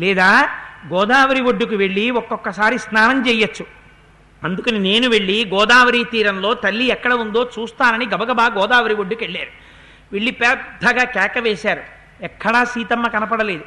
[0.00, 0.48] లేదా
[0.86, 3.66] గోదావరి ఒడ్డుకు వెళ్ళి ఒక్కొక్కసారి స్నానం చేయొచ్చు.
[4.44, 9.50] అందుకని నేను వెళ్ళి గోదావరి తీరంలో తల్లి ఎక్కడ ఉందో చూస్తానని గబగబా గోదావరి ఒడ్డుకు వెళ్ళారు.
[10.12, 11.82] వెళ్ళి పెద్దగా కేక వేశారు.
[12.22, 13.64] ఎక్కడా సీతమ్మ కనపడలేదు.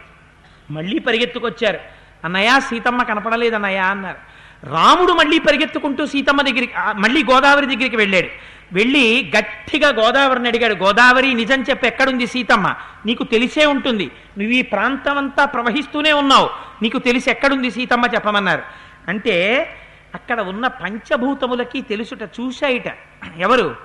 [0.71, 1.79] మళ్ళీ పరిగెత్తుకొచ్చారు.
[2.23, 4.30] అన్నయ్య సీతమ్మ కనపడలేదు అన్నయ్య అన్నారు.
[4.63, 8.27] రాముడు మళ్ళీ పరిగెత్తుకుంటూ సీతమ్మ దగ్గరికి మళ్ళీ గోదావరి దగ్గరికి వెళ్ళాడు.
[8.73, 12.75] వెళ్ళి గట్టిగా గోదావరిని అడిగాడు గోదావరి నిజం చెప్పి ఎక్కడుంది సీతమ్మ?
[13.05, 14.11] నీకు తెలిసే ఉంటుంది.
[14.37, 16.49] నువ్వు ఈ ప్రాంతం అంతా ప్రవహిస్తూనే ఉన్నావు.
[16.81, 18.05] నీకు తెలిసి ఎక్కడుంది సీతమ్మ?
[18.05, 18.61] చెప్పమన్నారు.
[19.07, 19.67] అంటే
[20.15, 22.97] అక్కడ ఉన్న పంచభూతములకి తెలుసుట చూశాయిట.
[23.37, 23.75] ఎవరు?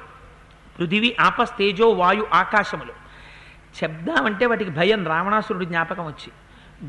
[0.79, 2.93] పృథివీ ఆపస్ తేజో వాయు ఆకాశములు.
[3.83, 6.33] చెప్దామంటే వాటికి భయం రావణాసురుడు జ్ఞాపకం వచ్చి.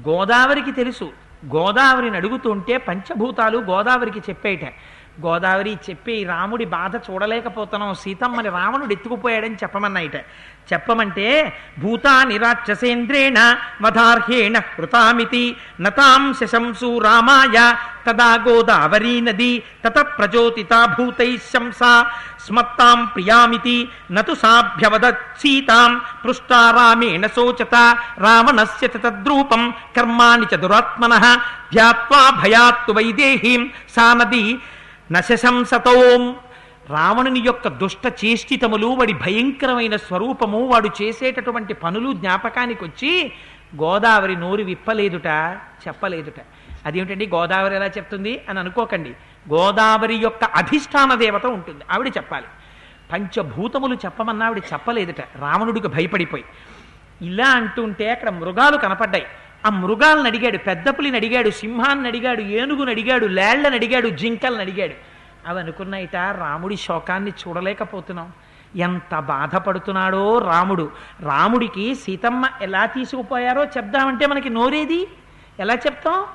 [0.10, 1.12] గోదావరికి తెలుసు
[1.46, 4.66] గోదావరిని అడుగుతుంటే పంచభూతాలు గోదావరికి చెప్పేయట
[5.24, 10.18] గోదావరి చెప్పి రాముడి బాధ చూడలేకపోతున్నాం సీతమ్మని రావణుడు ఎత్తుకుపోయాడని చెప్పమన్నాయిట.
[10.72, 11.28] చెప్పమంటే
[11.82, 13.40] భూతాని రాక్షసేంద్రేణ
[13.82, 15.44] వధార్హేణ కృతామితి
[15.82, 17.58] నతాం శశంసు రామాయ
[18.08, 19.52] తదా గోదావరీ నది
[19.86, 21.94] తత ప్రచోదితా భూతై శంసా
[22.46, 23.78] స్మత్తాం ప్రియామితి
[24.12, 25.92] నతు సాభ్యవదత్ సీతాం
[26.24, 27.76] పృష్టా రామేణ శోచత
[28.20, 29.64] రావణస్య తద్రూపం
[29.98, 31.14] కర్మాణి చ దురాత్మన
[31.74, 33.64] ధ్యాత్వా భయాత్తు వైదేహీం
[33.96, 34.46] సా నది
[35.12, 36.36] నశశంసతోం.
[36.90, 43.32] రావణుని యొక్క దుష్ట చేష్టితములు వాడి భయంకరమైన స్వరూపము వాడు చేసేటటువంటి పనులు జ్ఞాపకానికి వచ్చి
[43.76, 46.34] గోదావరి నోరు విప్పలేదుట చెప్పలేదుట.
[46.86, 47.28] అదేమిటండి?
[47.28, 48.42] గోదావరి ఎలా చెప్తుంది?
[48.50, 49.10] అని అనుకోకండి.
[49.54, 51.84] గోదావరి యొక్క అధిష్టాన దేవత ఉంటుంది.
[51.92, 52.46] ఆవిడ చెప్పాలి.
[53.12, 55.22] పంచభూతములు చెప్పమన్నా ఆవిడ చెప్పలేదుట.
[55.22, 56.46] రావణుడికి భయపడిపోయి.
[57.22, 59.26] ఇలా అంటుంటే అక్కడ మృగాలు కనపడ్డాయి.
[59.68, 64.94] ఆ మృగాలను అడిగాడు పెద్ద పులిని అడిగాడు సింహాన్ని అడిగాడు ఏనుగుని అడిగాడు లేళ్ళను అడిగాడు జింకల్ని అడిగాడు.
[65.48, 68.32] అవి అనుకున్నాయిట రాముడి శోకాన్ని చూడలేకపోతున్నాం.
[68.76, 70.92] ఎంత బాధపడుతున్నాడో రాముడు.
[71.22, 75.08] రాముడికి సీతమ్మ ఎలా తీసుకుపోయారో చెప్దామంటే మనకి నోరేది?
[75.60, 76.26] ఎలా చెప్తాం?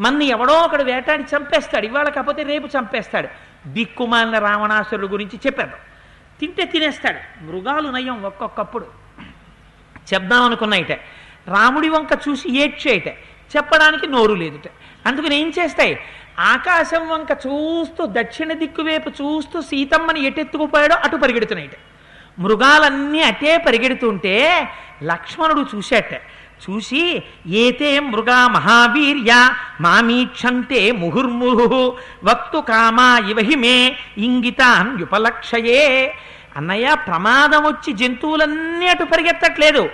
[0.00, 3.28] మన్ని ఎవడో ఒకడు వేటాడి చంపేస్తాడు ఇవాళ కాకపోతే రేపు చంపేస్తాడు.
[3.68, 5.80] దిక్కుమాలిన రావణాసురుడు గురించి చెప్పేద్దాం
[6.40, 7.44] తింటే తినేస్తాడు.
[7.44, 8.86] మృగాలు నయం ఒక్కొక్కప్పుడు.
[10.14, 10.92] చెప్దాం అనుకున్నాయిట.
[11.48, 13.08] రాముడి వంక చూసి ఏడ్చేయట.
[13.56, 14.70] చెప్పడానికి నోరు లేదుట.
[15.06, 16.00] అందుకని ఏం చేస్తాయి?
[16.38, 21.70] ఆకాశం వంక చూస్తూ దక్షిణ దిక్కు వైపు చూస్తూ సీతమ్మని ఎటెత్తుకుపోయాడో అటు పరిగెడుతున్నాయిట.
[22.38, 24.68] మృగాలన్నీ అటే పరిగెడుతుంటే
[25.02, 26.14] లక్ష్మణుడు చూశాట
[26.60, 36.14] చూసి ఏతే మృగా మహావీర్య మామీక్షంతే ముహుర్ముహు వక్తు కామా ఇవహి మే ఇంగితాన్ యుపలక్షయే
[36.56, 39.90] అన్నయ్య ప్రమాదం వచ్చి జంతువులన్నీ అటు పరిగెత్తట్లేదు.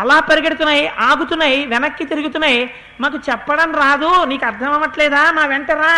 [0.00, 2.60] అలా పరిగెడుతున్నాయి ఆగుతున్నాయి వెనక్కి తిరుగుతున్నాయి.
[3.00, 5.22] మాకు చెప్పడం రాదు నీకు అర్థం అవ్వట్లేదా?
[5.30, 5.94] మా వెంటరా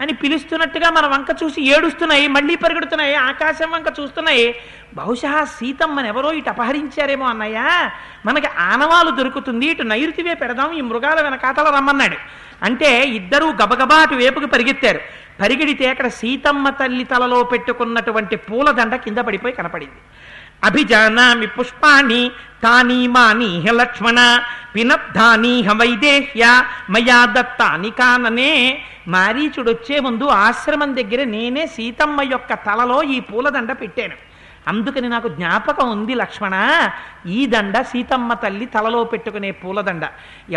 [0.00, 4.46] అని పిలుస్తున్నట్టుగా మన వంక చూసి ఏడుస్తున్నాయి మళ్ళీ పరిగెడుతున్నాయి ఆకాశం వంక చూస్తున్నాయి.
[4.94, 7.58] బహుశా సీతమ్మని ఎవరో ఇటు అపహరించారేమో అన్నయ్య.
[8.26, 12.18] మనకి ఆనవాలు దొరుకుతుంది ఇటు నైరుతివే పెడదాం ఈ మృగాల వెనకాతల రమ్మన్నాడు.
[12.64, 15.00] అంటే ఇద్దరూ గబగబా అటు వేపుకి పరిగెత్తారు.
[15.42, 20.00] పరిగెడితే అక్కడ సీతమ్మ తల్లి తలలో పెట్టుకున్నటువంటి పూలదండ కింద పడిపోయి కనపడింది.
[20.68, 22.22] అభిజానామి పుష్పాణి
[22.64, 24.18] తాని మానీహ లక్ష్మణ
[24.74, 26.42] పినబ్ధానీహ వైదేహ్య
[26.94, 28.52] మయా దత్తాని కాననే.
[29.14, 34.16] మారీచుడొచ్చే ముందు ఆశ్రమం దగ్గర నేనే సీతమ్మ యొక్క తలలో ఈ పూలదండ పెట్టాను.
[34.70, 36.56] అందుకని నాకు జ్ఞాపకం ఉంది లక్ష్మణ
[37.36, 40.04] ఈ దండ సీతమ్మ తల్లి తలలో పెట్టుకునే పూలదండ.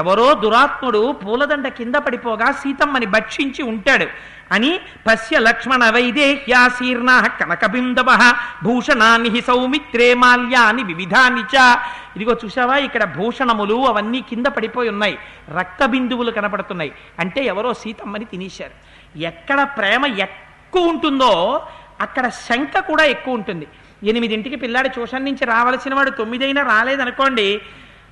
[0.01, 4.07] ఎవరో దురాత్ముడు పూలదండ కింద పడిపోగా సీతమ్మని భక్షించి ఉంటాడు.
[4.51, 8.33] అని పశ్య లక్ష్మణ వైదేహ్యాశీర్ణ కనకబిందవ
[8.63, 11.77] భూషణాన్ని హి సౌమిత్రే మాల్యాని వివిధాని చ.
[12.15, 15.17] ఇదిగో చూసావా ఇక్కడ భూషణములు అవన్నీ కింద పడిపోయి ఉన్నాయి.
[15.57, 16.91] రక్త బిందువులు కనపడుతున్నాయి.
[17.19, 18.71] అంటే ఎవరో సీతమ్మని తినేశారు.
[19.19, 21.63] ఎక్కడ ప్రేమ ఎక్కువ ఉంటుందో
[22.01, 23.67] అక్కడ శంక కూడా ఎక్కువ ఉంటుంది.
[24.03, 27.61] ఎనిమిదింటికి పిల్లాడి ట్యూషన్ నుంచి రావలసిన వాడు తొమ్మిదైనా రాలేదనుకోండి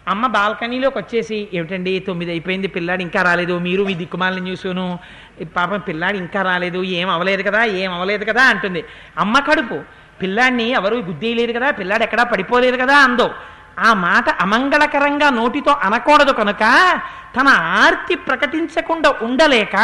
[0.08, 5.00] అమ్మ బాల్కనీలోకి వచ్చేసి ఏమిటండి తొమ్మిది అయిపోయింది పిల్లాడు ఇంకా రాలేదు మీరు మీ దిక్కుమాలని చూసును
[5.56, 8.84] పాపం పిల్లాడు ఇంకా రాలేదు ఏం అవలేదు కదా ఏం అవలేదు కదా అంటుంది.
[9.18, 9.78] అమ్మ కడుపు
[10.22, 13.28] పిల్లాడిని ఎవరు గుద్దేయలేదు కదా పిల్లాడు ఎక్కడా పడిపోలేదు కదా అందో.
[13.80, 16.64] ఆ మాట అమంగళకరంగా నోటితో అనకూడదు కనుక
[17.38, 17.48] తన
[17.84, 19.76] ఆర్తి ప్రకటించకుండా ఉండలేక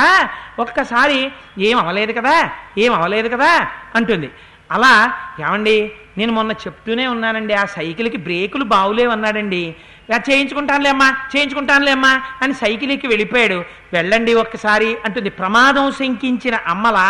[0.60, 2.36] ఒక్కసారి ఏం అవలేదు కదా
[2.78, 3.52] ఏం అవలేదు కదా
[3.96, 4.30] అంటుంది.
[4.72, 9.76] అలా ఏమండి నేను మొన్న చెప్తూనే ఉన్నానండి ఆ సైకిల్కి బ్రేకులు బావులేవన్నాడండి
[10.18, 13.60] చేయించుకుంటానులేమ్మా చేయించుకుంటానులే అమ్మా అమ్మా అని సైకిల్ ఎక్కి వెళ్ళిపోయాడు.
[13.94, 15.30] వెళ్ళండి ఒక్కసారి అంటుంది.
[15.30, 17.08] ప్రమాదం శంకించిన అమ్మలా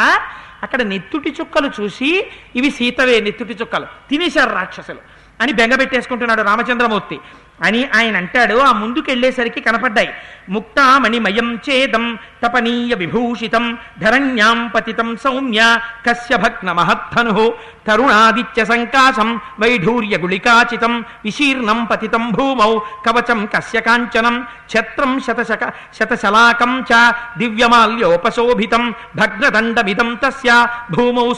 [0.64, 2.10] అక్కడ నెత్తుటి చుక్కలు చూసి
[2.56, 5.02] ఇవి సీతవే నెత్తుటి చుక్కలు తినేశారు రాక్షసులు
[5.42, 7.18] అని బెంగ పెట్టేసుకుంటున్నాడు రామచంద్రమూర్తి.
[7.66, 8.58] అని ఆయన అంటాడు.
[8.68, 10.12] ఆ ముందుకెళ్ళేసరికి కనపడ్డాయి.
[10.54, 12.06] ముక్తామణిమయం చేదం
[12.44, 13.66] తపనీయ విభూషితం
[14.02, 15.62] ధరణ్యాం పతితం సౌమ్య
[16.08, 17.46] కస్య భగ్న మహద్ధను
[17.88, 19.30] తరుణాదిత్య సంకాశం
[19.62, 20.94] వైఢూర్య గుళికాచితం
[21.26, 22.72] విశీర్ణం పతితం భూమౌ
[23.06, 24.36] కవచం కస్య కాంచనం
[24.72, 25.64] ఛత్రం శతశక
[25.98, 27.02] శతశలాకం చ
[27.40, 28.86] దివ్యమాల్యోపశోభితం
[29.20, 30.50] భగ్నదండమిదం తస్య
[30.96, 31.30] భూమౌ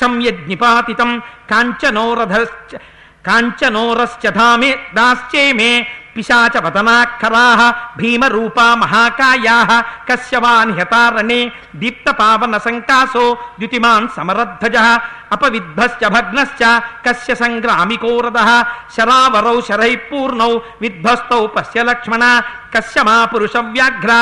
[0.00, 1.12] సంయజ్ఞిపాతితం
[1.50, 2.34] కాంచనోరథ
[3.26, 5.70] కాంచనోరశ్చ ధామే దాశ్చేమే
[6.16, 7.46] పిశాచవదనాఖరా
[7.96, 9.56] భీమరూపా మహాకాయా
[10.10, 11.40] కశ్యవాన్ వా నిహతారణే
[11.74, 13.24] దీప్తపావన సంకాసో
[13.58, 14.76] ద్యుతిమాన్ సమరద్ధజ
[15.32, 16.62] అపవిద్భశ్చ భగ్నశ్చ
[17.06, 18.40] కశ్య సంగ్రామికోరద
[18.96, 22.24] శరావరౌ శరై పూర్ణౌ విధ్వస్తౌ పశ్య లక్ష్మణ
[22.76, 24.12] కశ్య మా పురుష వ్యాఘ్ర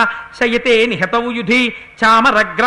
[0.41, 1.63] శయతే నిహతౌ యుధి
[2.03, 2.67] చామరగ్ర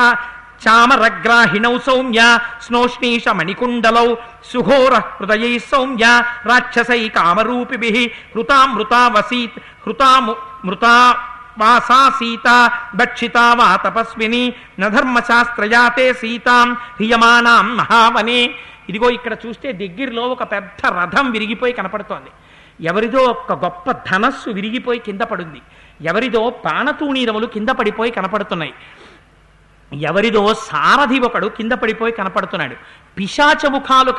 [0.63, 4.07] చామరగ్రాహిణౌ సౌమ్య స్నోష్ణీష మణికుండలౌ
[4.51, 6.05] సుఘోర హృదయై సౌమ్య
[6.45, 10.35] రాక్షసై కామరూపిభి హృతామృతావసీత్ హృతాము
[10.65, 10.95] మృతా
[11.59, 12.47] వాసా సీత
[12.95, 18.41] దక్షితా వా తపస్విని నధర్మశాస్త్రయాతే సీతాం హ్రియమానాం మహావనే.
[18.89, 22.31] ఇదిగో ఇక్కడ చూస్తే దగ్గరలో ఒక పెద్ద రథం విరిగిపోయి కనపడుతోంది.
[22.81, 25.61] ఎవరిదో ఒక గొప్ప ధనస్సు విరిగిపోయి కింద పడింది.
[26.01, 28.73] ఎవరిదో పానతూణీరములు కింద పడిపోయి కనపడుతున్నాయి.
[29.93, 32.75] ఎవరిదో సారథి ఒకడు కింద పడిపోయి కనపడుతున్నాడు.
[33.17, 34.13] పిశాచ ముఖాలు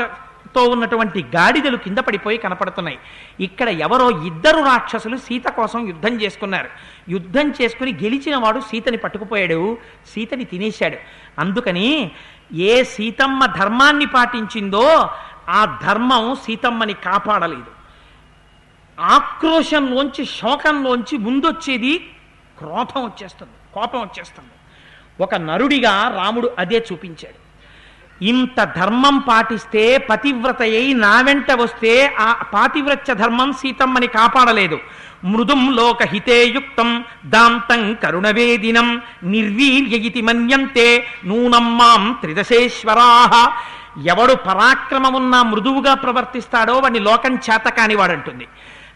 [0.54, 2.98] తో ఉన్నటువంటి గాడిదలు కింద పడిపోయి కనపడుతున్నాయి.
[3.40, 6.68] ఇక్కడ ఎవరో ఇద్దరు రాక్షసులు సీత కోసం యుద్ధం చేసుకున్నారు.
[7.08, 9.78] యుద్ధం చేసుకుని గెలిచిన వాడు సీతని పట్టుకుపోయాడు.
[10.14, 10.96] సీతని తినేశాడు.
[11.38, 12.10] అందుకని
[12.52, 15.10] ఏ సీతమ్మ ధర్మాన్ని పాటించిందో
[15.48, 17.78] ఆ ధర్మం సీతమ్మని కాపాడలేదు.
[19.00, 22.10] ఆక్రోశంలోంచి శోకంలోంచి ముందొచ్చేది
[22.58, 24.50] క్రోధం వచ్చేస్తుంది కోపం వచ్చేస్తుంది.
[25.20, 27.38] ఒక నరుడిగా రాముడు అదే చూపించాడు.
[28.24, 34.78] ఇంత ధర్మం పాటిస్తే పతివ్రత అయి నా వెంట వస్తే ఆ పాతివ్రత్య ధర్మం సీతమ్మని కాపాడలేదు.
[35.24, 43.32] మృదుం లోకహితేయుక్తం దాంతం కరుణవేదినం నిర్వీర్య ఇతి మన్యంతే నూనమ్మాం త్రిదశేశ్వరాహ
[44.06, 48.46] ఎవడు పరాక్రమమున్న మృదువుగా ప్రవర్తిస్తాడో వాడిని లోకం చేత వాడంటుంది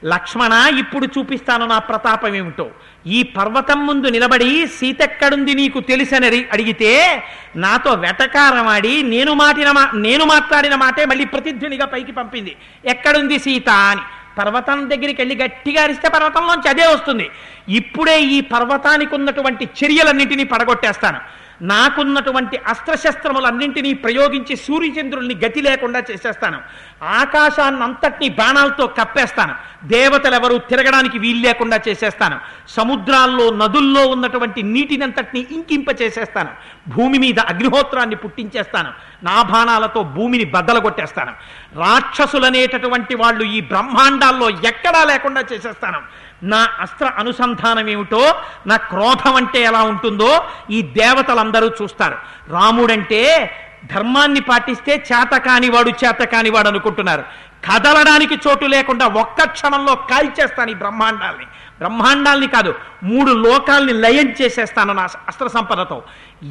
[0.04, 2.70] లక్ష్మణ ఇప్పుడు చూపిస్తాను నా ప్రతాపం ఏమిటో.
[3.06, 7.22] ఈ పర్వతం ముందు నిలబడి సీతెక్కడుంది నీకు తెలిసని అడిగితే
[7.56, 12.56] నాతో వెటకారమాడి నేను మాటిన మా నేను మాట్లాడిన మాటే మళ్ళీ ప్రతిధ్వనిగా పైకి పంపింది.
[12.84, 14.00] ఎక్కడుంది సీత అని.
[14.38, 17.30] పర్వతం దగ్గరికి వెళ్ళి గట్టిగా అరిస్తే పర్వతంలోంచి అదే వస్తుంది.
[17.68, 21.41] ఇప్పుడే ఈ పర్వతానికి ఉన్నటువంటి చర్యలన్నింటినీ పడగొట్టేస్తాను.
[21.62, 26.60] నాకున్నటువంటి అస్త్రశస్త్రములన్నింటినీ ప్రయోగించి సూర్యచంద్రుల్ని గతి లేకుండా చేసేస్తాను.
[27.04, 29.54] ఆకాశాన్నంతటినీ బాణాలతో కప్పేస్తాను.
[29.84, 32.40] దేవతలెవరూ తిరగడానికి వీలు లేకుండా చేసేస్తాను.
[32.68, 36.50] సముద్రాల్లో నదుల్లో ఉన్నటువంటి నీటినంతటినీ ఇంకింప చేసేస్తాను.
[36.88, 38.92] భూమి మీద అగ్నిహోత్రాన్ని పుట్టించేస్తాను.
[39.22, 41.32] నా బాణాలతో భూమిని బద్దలగొట్టేస్తాను.
[41.74, 46.02] రాక్షసులనేటటువంటి వాళ్ళు ఈ బ్రహ్మాండాల్లో ఎక్కడా లేకుండా చేసేస్తాను.
[46.42, 48.34] నా అస్త్ర అనుసంధానం ఏమిటో
[48.66, 52.16] నా క్రోధం అంటే ఎలా ఉంటుందో ఈ దేవతలందరూ చూస్తారు.
[52.48, 57.24] రాముడంటే ధర్మాన్ని పాటిస్తే చేత కానివాడు చేత కానివాడు అనుకుంటున్నారు.
[57.72, 61.44] కదలడానికి చోటు లేకుండా ఒక్క క్షణంలో కాల్చేస్తాను ఈ బ్రహ్మాండాల్ని.
[61.78, 66.02] బ్రహ్మాండాల్ని కాదు మూడు లోకాల్ని లయం చేసేస్తాను నా అస్త్ర సంపదతో.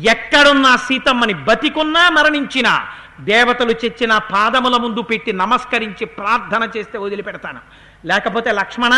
[0.03, 2.87] ఎక్కడున్నా సీతమ్మని బతికున్నా మరణించినా
[3.19, 7.59] దేవతలు చెచ్చిన పాదముల ముందు పెట్టి నమస్కరించి ప్రార్థన చేస్తే వదిలిపెడతాను.
[8.03, 8.93] లేకపోతే లక్ష్మణ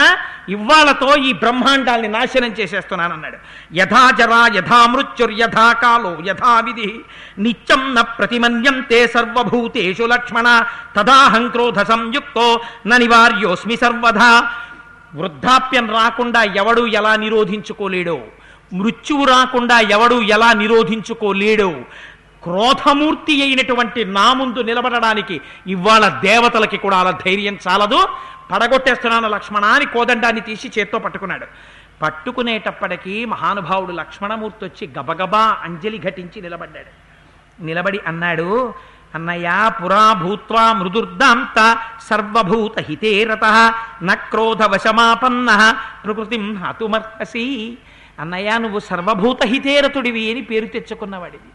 [0.55, 3.37] ఇవ్వాలతో ఈ బ్రహ్మాండాల్ని నాశనం చేసేస్తున్నానన్నాడు.
[3.79, 6.89] యథా జరా యథా మృత్యుర్ యథా కాలో యథా విధి
[7.45, 10.47] నిత్యం న ప్రతిమన్యం తే సర్వభూతేషు లక్ష్మణ
[10.97, 12.47] తదాహం క్రోధ సంయుక్తో
[12.91, 14.31] న నివార్యోస్మి సర్వధా
[15.13, 18.17] వృద్ధాప్యం రాకుండా ఎవడు ఎలా నిరోధించుకోలేడో
[18.79, 21.69] మృత్యువు రాకుండా ఎవడు ఎలా నిరోధించుకోలేడో
[22.43, 25.35] క్రోధమూర్తి అయినటువంటి నా ముందు నిలబడడానికి
[25.73, 27.99] ఇవాళ దేవతలకి కూడా అలా ధైర్యం చాలదు.
[28.51, 31.47] పడగొట్టేస్తున్నాను లక్ష్మణ అని కోదండాన్ని తీసి చేత్తో పట్టుకున్నాడు.
[32.01, 36.91] పట్టుకునేటప్పటికీ మహానుభావుడు లక్ష్మణమూర్తి వచ్చి గబగబా అంజలి ఘటించి నిలబడ్డాడు.
[37.63, 38.73] నిలబడి అన్నాడు
[39.15, 41.77] అన్నయ్య పురా భూత్వా మృదుర్దాంత
[42.09, 43.73] సర్వభూత హితేరత
[44.03, 45.49] నక్రోధ వశమాపన్న
[46.05, 47.77] ప్రకృతిం హతుమర్హసి
[48.19, 51.49] అన్నయ్య నువ్వు సర్వభూత హితేరతుడివి అని పేరు తెచ్చుకున్నవాడివి.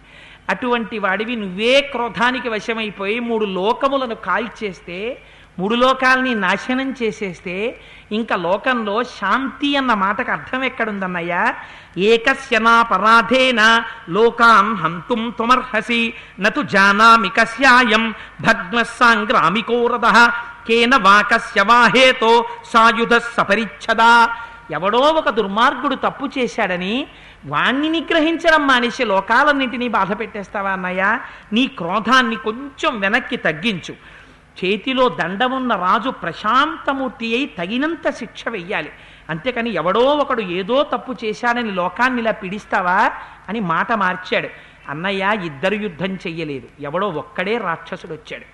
[0.48, 5.22] అటువంటి వాడివి నువ్వే క్రోధానికి వశమైపోయి మూడు లోకములను కాల్చేస్తే
[5.58, 7.80] మూడు లోకాలని నాశనం చేసేస్తే
[8.12, 11.54] ఇంకా లోకంలో శాంతి అన్న మాటకు అర్థం ఎక్కడుందన్నయ్యా?
[11.98, 20.28] ఏకస్యనా పరాధేన లోకాం హంతుం త్వమర్హసి నతు జానామి కస్యాయం భగ్న సాంగ్రామికోరద
[20.68, 24.28] కేన వాకస్య వాహేతో సాయుధ సపరిచ్ఛదా.
[24.70, 27.06] ఎవడో ఒక దుర్మార్గుడు తప్పు చేశాడని
[27.46, 31.18] వాణ్ణి నిగ్రహించడం మానేసి లోకాలన్నింటినీ బాధ పెట్టేస్తావా అన్నయ్య?
[31.52, 34.17] నీ క్రోధాన్ని కొంచెం వెనక్కి తగ్గించు.
[34.58, 38.90] చేతిలో దండమున్న రాజు ప్రశాంతమూర్తి అయి తగినంత శిక్ష వెయ్యాలి.
[39.30, 43.12] అంతేకాని ఎవడో ఒకడు ఏదో తప్పు చేశాడని లోకాన్ని ఇలా పిడిస్తావా
[43.48, 44.48] అని మాట మార్చాడు.
[44.88, 46.68] అన్నయ్య ఇద్దరు యుద్ధం చెయ్యలేదు.
[46.80, 48.46] ఎవడో ఒక్కడే రాక్షసుడు వచ్చాడు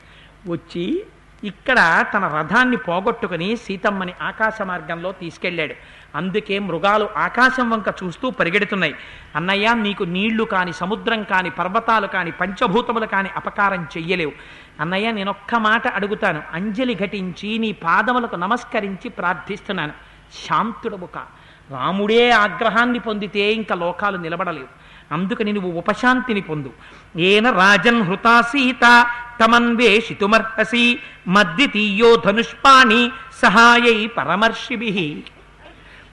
[0.52, 1.02] వచ్చి
[1.44, 5.74] ఇక్కడ తన రథాన్ని పోగొట్టుకుని సీతమ్మని ఆకాశ మార్గంలో తీసుకెళ్ళాడు.
[6.16, 8.94] అందుకే మృగాలు ఆకాశం వంక చూస్తూ పరిగెడుతున్నాయి.
[9.36, 14.32] అన్నయ్య నీకు నీళ్ళు కాని సముద్రం కాని పర్వతాలు కాని పంచభూతములు కాని అపకారం చెయ్యలేవు.
[14.80, 16.42] అన్నయ్య నేనొక్క మాట అడుగుతాను.
[16.52, 19.92] అంజలి ఘటించి నీ పాదములకు నమస్కరించి ప్రార్థిస్తున్నాను.
[20.46, 21.18] శాంతుడముక
[21.70, 24.66] రాముడే ఆగ్రహాన్ని పొందితే ఇంకా లోకాలు నిలబడలేవు.
[25.14, 26.72] అందుకని నువ్వు ఉపశాంతిని పొందు.
[27.18, 29.06] ఏన రాజన్ హృతా సీత
[29.44, 30.98] తమన్వేషితుమర్హసి
[31.28, 33.10] మద్వితీయో ధనుష్పాణి
[33.42, 35.24] సహాయై పరమర్షిభి.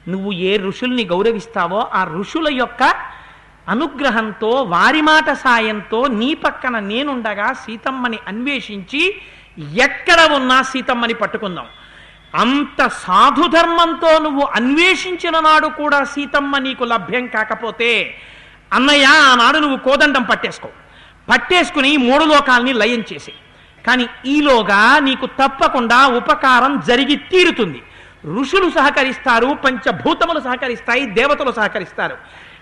[0.07, 3.11] నువ్వు ఏ ఋషుల్ని గౌరవిస్తావో ఆ ఋషుల యొక్క
[3.69, 9.15] అనుగ్రహంతో వారి మాట సాయంతో నీ పక్కన నేనుండగా సీతమ్మని అన్వేషించి
[9.59, 11.65] ఎక్కడ ఉన్నా సీతమ్మని పట్టుకుందాం.
[12.35, 18.17] అంత సాధుధర్మంతో నువ్వు అన్వేషించిన నాడు కూడా సీతమ్మ నీకు లభ్యం కాకపోతే
[18.73, 20.69] అన్నయ్య ఆనాడు నువ్వు కోదండం పట్టేసుకో.
[21.29, 23.33] పట్టేసుకుని మూడు లోకాలని లయం చేసి.
[23.87, 27.81] కానీ ఈలోగా నీకు తప్పకుండా ఉపకారం జరిగి తీరుతుంది.
[28.39, 32.17] ఋషులు సహకరిస్తారు పంచభూతములు సహకరిస్తాయి దేవతలు సహకరిస్తారు.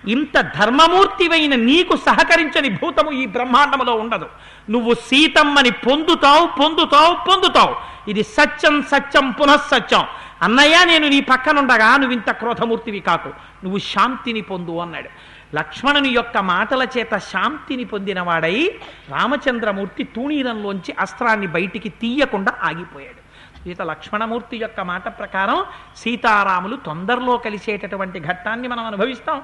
[0.08, 4.30] ఇంత ధర్మమూర్తివైన నీకు సహకరించని భూతము ఈ బ్రహ్మాండములో ఉండదు.
[4.70, 7.76] నువ్వు సీతమ్మని పొందుతావు పొందుతావు పొందుతావు.
[8.10, 10.06] ఇది సత్యం సత్యం పునఃసత్యం
[10.42, 13.30] అన్నయ్య నేను నీ పక్కనుండగా నువ్వు ఇంత క్రోధమూర్తివి కాకు.
[13.64, 15.10] నువ్వు శాంతిని పొందు అన్నాడు.
[15.56, 18.80] లక్ష్మణుని యొక్క మాటల చేత శాంతిని పొందినవాడై
[19.10, 23.30] రామచంద్రమూర్తి తూణీరంలోంచి అస్త్రాన్ని బయటికి తీయకుండా ఆగిపోయాడు.
[23.64, 25.64] సీత లక్ష్మణమూర్తి యొక్క మాట ప్రకారం
[25.98, 29.42] సీతారాములు తొందరలో కలిసేటటువంటి ఘట్టాన్ని మనం అనుభవిస్తాం.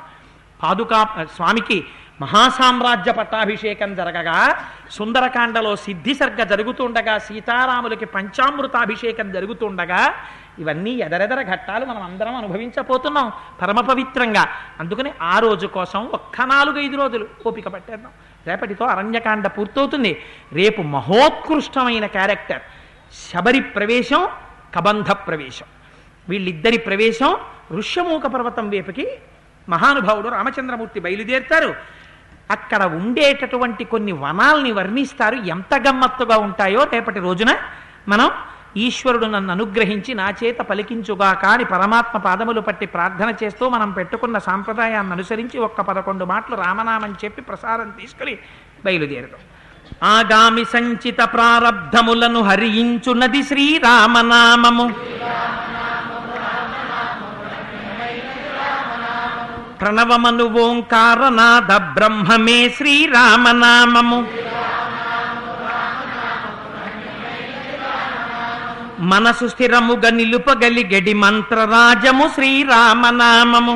[0.64, 1.86] పాదుకా స్వామికి
[2.22, 4.60] మహాసామ్రాజ్య పట్టాభిషేకం జరగగా
[4.92, 10.16] సుందరకాండలో సిద్ధి సర్గ జరుగుతుండగా సీతారాములకి పంచామృతాభిషేకం జరుగుతుండగా
[10.60, 13.32] ఇవన్నీ ఎదరెదర ఘట్టాలు మనం అందరం అనుభవించబోతున్నాం
[13.62, 14.48] పరమ పవిత్రంగా.
[14.80, 18.12] అందుకని ఆ రోజు కోసం ఒక్క నాలుగైదు రోజులు ఓపిక పట్టేద్దాం.
[18.48, 20.22] రేపటితో అరణ్యకాండ పూర్తవుతుంది.
[20.54, 22.62] రేపు మహోత్కృష్టమైన క్యారెక్టర్.
[23.32, 24.30] శబరి ప్రవేశం
[24.76, 25.66] కబంధ ప్రవేశం.
[26.30, 27.38] వీళ్ళిద్దరి ప్రవేశం
[27.72, 29.08] ఋష్యమూక పర్వతం వైపుకి
[29.70, 31.76] మహానుభావుడు రామచంద్రమూర్తి బయలుదేరుతారు.
[32.52, 35.36] అక్కడ ఉండేటటువంటి కొన్ని వనాల్ని వర్ణిస్తారు.
[35.36, 37.56] ఎంత గమ్మత్తుగా ఉంటాయో రేపటి రోజున
[38.08, 38.32] మనం
[38.78, 45.14] ఈశ్వరుడు నన్ను అనుగ్రహించి నా చేత పలికించుగా కాని పరమాత్మ పాదములు పట్టి ప్రార్థన చేస్తూ మనం పెట్టుకున్న సాంప్రదాయాన్ని
[45.14, 48.38] అనుసరించి ఒక్క పదకొండు మాటలు రామనామని చెప్పి ప్రసారం తీసుకుని
[48.86, 49.40] బయలుదేరడం.
[50.04, 54.94] ఆగామి సంచిత ప్రారబ్ధములను హరించున్నది శ్రీరామనామము.
[59.82, 64.28] ప్రణవమను ఓంకారనాథ బ్రహ్మమే శ్రీరామనామము.
[69.00, 73.76] మనసు స్థిరముగా నిలుపగలిగడి మంత్రరాజము శ్రీరామనామము.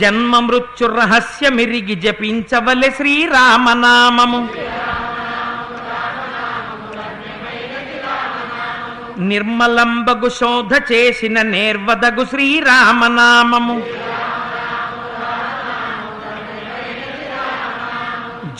[0.00, 4.48] జన్మ మృత్యు రహస్యమిరిగి జపించవలె శ్రీరామనామము.
[9.20, 13.82] నిర్మలంబగు శోధ చేసిన నేర్వదగు శ్రీరామనామము.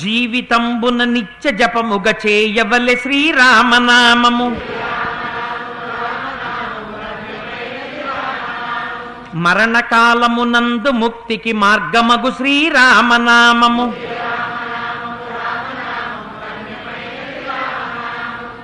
[0.01, 4.57] జీవితంబున నిత్య జపముగ చేయవలె శ్రీరామనామము.
[9.35, 13.95] మరణకాలమునందు ముక్తికి మార్గమగు శ్రీరామనామము.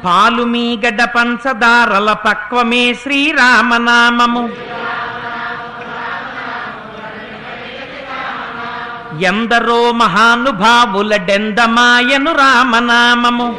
[0.04, 4.50] పాలు మీగడ పంచదారల పక్వమే శ్రీరామనామము.
[9.20, 13.56] ఎందరో మహానుభావుల డెందమాయను రామనామము.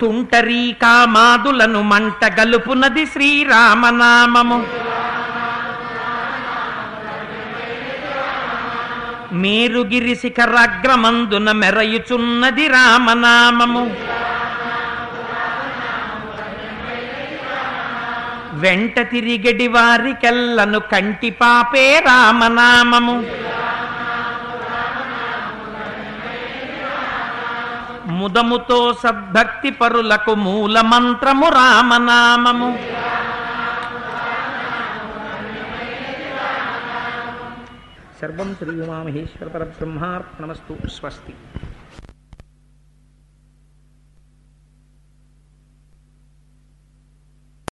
[0.00, 4.85] తుంటరీ కామాదులను మంట గలుపునది శ్రీరామనామము.
[9.36, 13.82] మేరుగిరి శిఖరాగ్రమందున మెరయుచున్నది రామనామము.
[18.52, 23.16] వెంట తిరిగడి వారికెల్లను కంటి పాపే రామనామము.
[28.06, 32.68] ముదముతో సద్భక్తి పరులకు మూల మంత్రము రామనామము.
[38.20, 40.88] సర్వం శ్రీ ఉమామహేశ్వర పరబ్రహ్మార్పణమస్తు.
[40.88, 41.34] స్వస్తి.